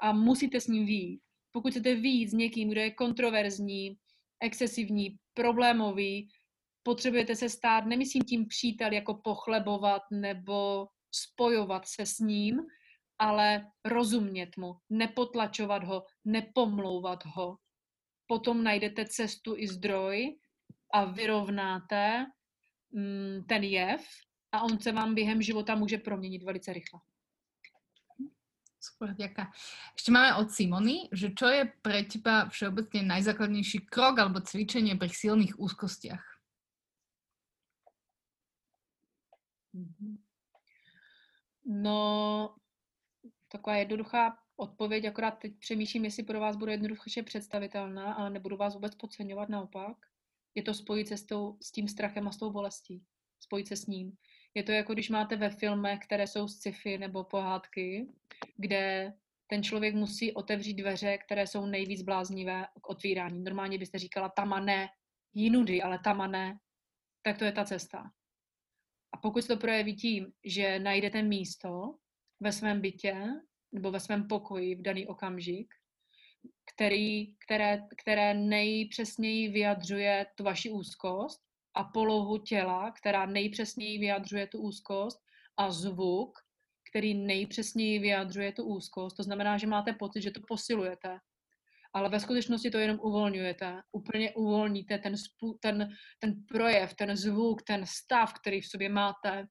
[0.00, 1.23] a musíte s ním výjít
[1.54, 3.98] pokud chcete víc s někým, kdo je kontroverzní,
[4.42, 6.28] excesivní, problémový,
[6.82, 12.60] potřebujete se stát, nemyslím tím přítel jako pochlebovat nebo spojovat se s ním,
[13.18, 17.56] ale rozumět mu, nepotlačovat ho, nepomlouvat ho.
[18.26, 20.38] Potom najdete cestu i zdroj
[20.92, 22.26] a vyrovnáte
[22.90, 24.06] mm, ten jev
[24.52, 27.00] a on se vám během života může proměnit velice rychle.
[28.84, 29.48] Super, ďaká.
[29.96, 35.08] Ešte máme od Simony, že čo je pre teba všeobecne najzákladnejší krok alebo cvičenie pri
[35.08, 36.24] silných úzkostiach?
[39.72, 40.20] Mhm.
[41.64, 41.96] No,
[43.54, 48.74] Taková jednoduchá odpověď, akorát teď přemýšlím, jestli pro vás bude jednoduše představitelná, ale nebudu vás
[48.74, 49.96] vůbec podceňovat, naopak.
[50.54, 53.02] Je to spojit se s, tou, s tím strachem a s tou bolestí.
[53.40, 54.16] Spojit se s ním.
[54.54, 58.08] Je to jako když máte ve filmech, které jsou sci-fi nebo pohádky,
[58.56, 59.12] kde
[59.46, 63.44] ten člověk musí otevřít dveře, které jsou nejvíc bláznivé k otvírání.
[63.44, 64.88] Normálně byste říkala tama ne,
[65.34, 66.58] jinudy, ale tama ne.
[67.22, 68.10] Tak to je ta cesta.
[69.14, 71.94] A pokud se to projeví tím, že najdete místo
[72.40, 73.14] ve svém bytě
[73.72, 75.74] nebo ve svém pokoji v daný okamžik,
[76.74, 81.40] který, které, které nejpřesněji vyjadřuje tu vaši úzkost
[81.74, 85.18] a polohu těla, která nejpřesněji vyjadřuje tu úzkost
[85.56, 86.38] a zvuk,
[86.94, 89.16] který nejpřesněji vyjadřuje tu úzkost.
[89.16, 91.18] To znamená, že máte pocit, že to posilujete,
[91.92, 93.80] ale ve skutečnosti to jenom uvolňujete.
[93.92, 95.88] Úplně uvolníte ten, spů, ten,
[96.18, 99.46] ten projev, ten zvuk, ten stav, který v sobě máte.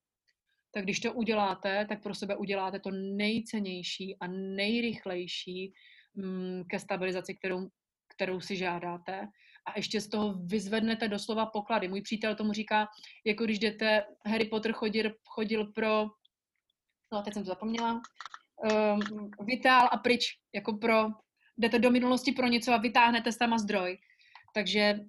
[0.71, 5.73] Tak když to uděláte, tak pro sebe uděláte to nejcennější a nejrychlejší
[6.15, 7.67] mm, ke stabilizaci, kterou,
[8.15, 9.27] kterou si žádáte.
[9.67, 11.87] A ještě z toho vyzvednete doslova poklady.
[11.87, 12.87] Můj přítel tomu říká,
[13.25, 16.07] jako když jdete, Harry Potter chodil, chodil pro,
[17.13, 21.05] no teď jsem to zapomněla, um, vitál a pryč, jako pro
[21.57, 23.97] jdete do minulosti pro něco a vytáhnete tam zdroj.
[24.53, 24.99] Takže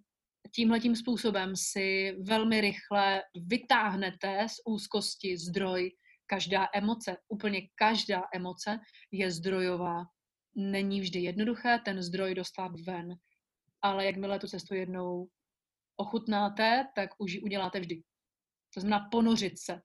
[0.54, 5.90] tímhletím způsobem si velmi rychle vytáhnete z úzkosti zdroj.
[6.26, 8.78] Každá emoce, úplně každá emoce
[9.12, 10.04] je zdrojová.
[10.56, 13.14] Není vždy jednoduché ten zdroj dostat ven,
[13.82, 15.28] ale jakmile tu cestu jednou
[15.96, 18.02] ochutnáte, tak už ji uděláte vždy.
[18.74, 19.80] To znamená ponořit se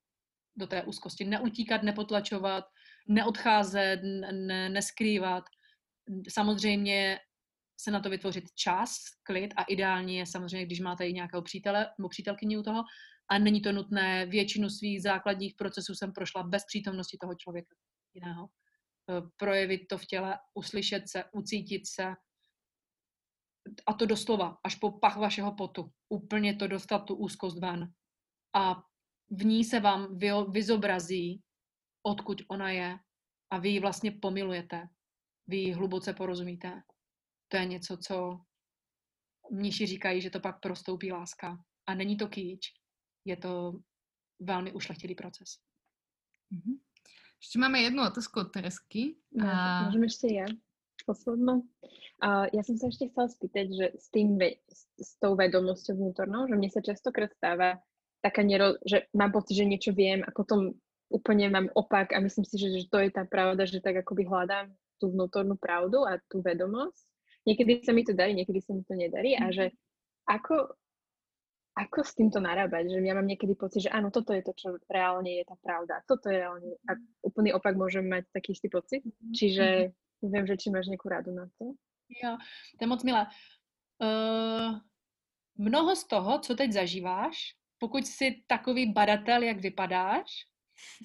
[0.55, 2.65] do té úzkosti, neutíkat, nepotlačovat,
[3.07, 3.99] neodcházet,
[4.31, 5.43] ne, neskrývat,
[6.29, 7.19] samozřejmě
[7.81, 11.87] se na to vytvořit čas, klid a ideální je samozřejmě, když máte i nějakého přítele
[11.97, 12.83] nebo přítelkyni u toho
[13.31, 17.75] a není to nutné, většinu svých základních procesů jsem prošla bez přítomnosti toho člověka
[18.13, 18.45] jiného.
[18.45, 22.13] E, projevit to v těle, uslyšet se, ucítit se
[23.87, 25.91] a to doslova, až po pach vašeho potu.
[26.09, 27.93] Úplně to dostat tu úzkost ven.
[28.55, 28.83] A
[29.29, 30.17] v ní se vám
[30.51, 31.41] vyzobrazí,
[32.03, 32.99] odkud ona je
[33.51, 34.89] a vy ji vlastně pomilujete
[35.49, 36.83] vy ji hluboce porozumíte.
[37.47, 38.39] To je něco, co
[39.51, 41.63] mniši říkají, že to pak prostoupí láska.
[41.87, 42.73] A není to kýč,
[43.25, 43.79] je to
[44.39, 45.49] velmi ušlechtilý proces.
[46.53, 46.79] Mm-hmm.
[47.41, 49.15] Ještě máme jednu otázku od Teresky.
[49.45, 49.83] A...
[49.85, 50.45] Můžeme ještě já?
[51.07, 51.63] Poslednú.
[52.19, 54.35] Uh, ja som sa ešte chcela spýtať, že s, tým,
[54.67, 57.79] s, s tou vedomosťou vnútornou, že mne sa častokrát stáva
[58.19, 60.75] taká nero, že mám pocit, že niečo viem a potom
[61.09, 64.29] úplne mám opak a myslím si, že, že to je tá pravda, že tak akoby
[64.29, 64.69] hľadám
[65.01, 67.03] tú vnútornú pravdu a tú vedomosť.
[67.47, 69.73] Niekedy sa mi to darí, niekedy sa mi to nedarí a že
[70.27, 70.75] ako,
[71.73, 74.77] ako s týmto narábať, že ja mám niekedy pocit, že áno, toto je to, čo
[74.85, 76.03] reálne je tá pravda.
[76.05, 76.77] Toto je reálne.
[76.85, 76.93] A
[77.25, 79.01] úplný opak môžem mať taký istý pocit.
[79.33, 81.73] Čiže neviem, že či máš nejakú radu na to.
[82.11, 82.37] Jo,
[82.77, 83.25] to je moc milé.
[83.97, 84.77] Uh,
[85.57, 90.45] mnoho z toho, co teď zažíváš, pokud jsi takový badatel, jak vypadáš,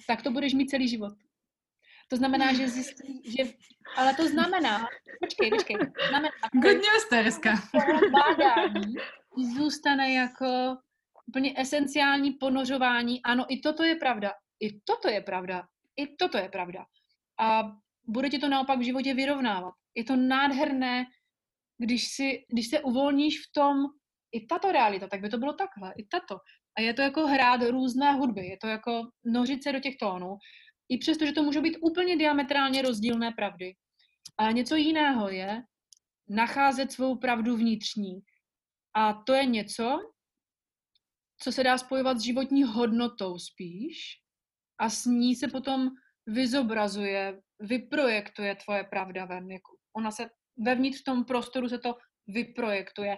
[0.07, 1.13] tak to budeš mít celý život.
[2.09, 3.43] To znamená, že zjistí, že...
[3.95, 4.87] Ale to znamená...
[5.19, 5.75] Počkej, počkej.
[6.09, 7.53] Znamená, Good news, Tereska.
[8.11, 8.95] Bádání
[9.55, 10.77] zůstane jako
[11.27, 13.23] úplně esenciální ponořování.
[13.23, 14.33] Ano, i toto je pravda.
[14.59, 15.67] I toto je pravda.
[15.95, 16.85] I toto je pravda.
[17.39, 17.63] A
[18.07, 19.73] bude ti to naopak v životě vyrovnávat.
[19.95, 21.05] Je to nádherné,
[21.77, 23.77] když, si, když se uvolníš v tom,
[24.31, 26.39] i tato realita, tak by to bylo takhle, i tato.
[26.77, 30.37] A je to jako hrát různé hudby, je to jako nořit se do těch tónů
[30.89, 33.75] i přesto, že to můžou být úplně diametrálně rozdílné pravdy.
[34.37, 35.63] A něco jiného je
[36.29, 38.19] nacházet svou pravdu vnitřní.
[38.93, 39.99] A to je něco,
[41.41, 43.97] co se dá spojovat s životní hodnotou spíš
[44.79, 45.89] a s ní se potom
[46.27, 49.51] vyzobrazuje, vyprojektuje tvoje pravda ven.
[49.51, 51.95] Jako ona se vevnitř v tom prostoru se to
[52.27, 53.17] vyprojektuje.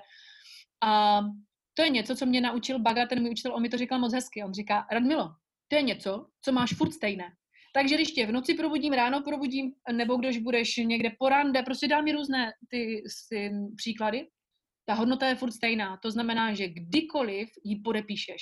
[0.84, 1.20] A
[1.78, 4.14] to je něco, co mě naučil Baga, ten můj učitel, on mi to říkal moc
[4.14, 4.44] hezky.
[4.44, 5.30] On říká, Radmilo,
[5.68, 7.30] to je něco, co máš furt stejné.
[7.74, 11.88] Takže když tě v noci probudím, ráno probudím, nebo když budeš někde po rande, prostě
[11.88, 14.28] dám mi různé ty, ty příklady,
[14.86, 15.98] ta hodnota je furt stejná.
[15.98, 18.42] To znamená, že kdykoliv ji podepíšeš.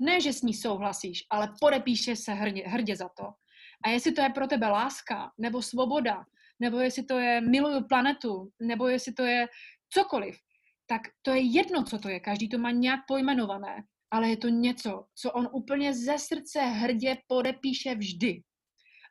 [0.00, 3.24] Ne, že s ní souhlasíš, ale podepíšeš se hrdě, hrdě za to.
[3.84, 6.24] A jestli to je pro tebe láska, nebo svoboda,
[6.60, 9.46] nebo jestli to je miluju planetu, nebo jestli to je
[9.90, 10.36] cokoliv,
[10.86, 12.20] tak to je jedno, co to je.
[12.20, 17.16] Každý to má nějak pojmenované ale je to něco, co on úplně ze srdce hrdě
[17.26, 18.42] podepíše vždy.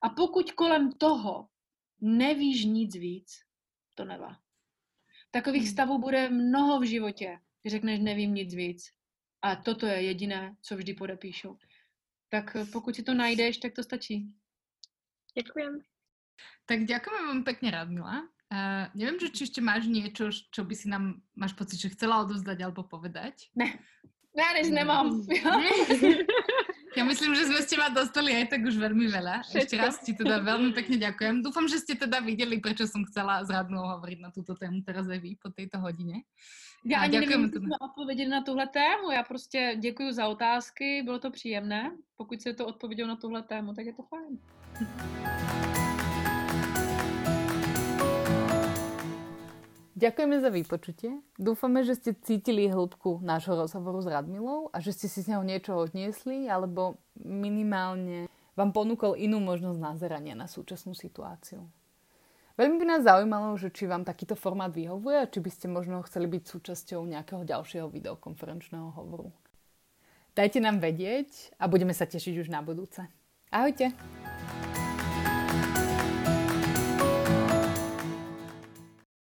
[0.01, 1.47] A pokud kolem toho
[2.01, 3.32] nevíš nic víc,
[3.95, 4.39] to nevá.
[5.32, 5.71] Takových hmm.
[5.71, 8.84] stavů bude mnoho v životě, že řekneš, nevím nic víc.
[9.41, 11.57] A toto je jediné, co vždy podepíšu.
[12.30, 14.34] Tak pokud si to najdeš, tak to stačí.
[15.38, 15.80] Děkujem.
[16.65, 18.34] Tak ďakujeme vám pekne, Radmila.
[18.45, 22.21] Uh, neviem, že či ešte máš niečo, čo by si nám, máš pocit, že chcela
[22.21, 23.49] odovzdať alebo povedať?
[23.57, 23.73] Ne,
[24.37, 25.25] já než nemám.
[26.95, 29.43] Ja myslím, že sme s teba dostali aj tak už veľmi veľa.
[29.43, 29.59] Všetko.
[29.59, 31.43] Ešte raz ti teda veľmi pekne ďakujem.
[31.43, 35.03] Dúfam, že ste teda videli, prečo som chcela s Radnou hovoriť na túto tému teraz
[35.11, 36.23] aj vy po tejto hodine.
[36.87, 39.11] Já ani nevím, jestli jsme odpověděli na tuhle tému.
[39.11, 41.91] Já prostě děkuji za otázky, bylo to příjemné.
[42.15, 44.39] Pokud se to odpovědělo na tuhle tému, tak je to fajn.
[49.95, 51.23] Ďakujeme za vypočutie.
[51.39, 55.43] Dúfame, že ste cítili hĺbku nášho rozhovoru s Radmilou a že ste si z neho
[55.47, 58.27] niečo odniesli alebo minimálne
[58.59, 61.63] vám ponúkol inú možnosť názerania na súčasnú situáciu.
[62.59, 66.03] Veľmi by nás zaujímalo, že či vám takýto formát vyhovuje a či by ste možno
[66.07, 69.31] chceli byť súčasťou nejakého ďalšieho videokonferenčného hovoru.
[70.35, 73.03] Dajte nám vedieť a budeme sa tešiť už na budúce.
[73.47, 73.95] Ahojte!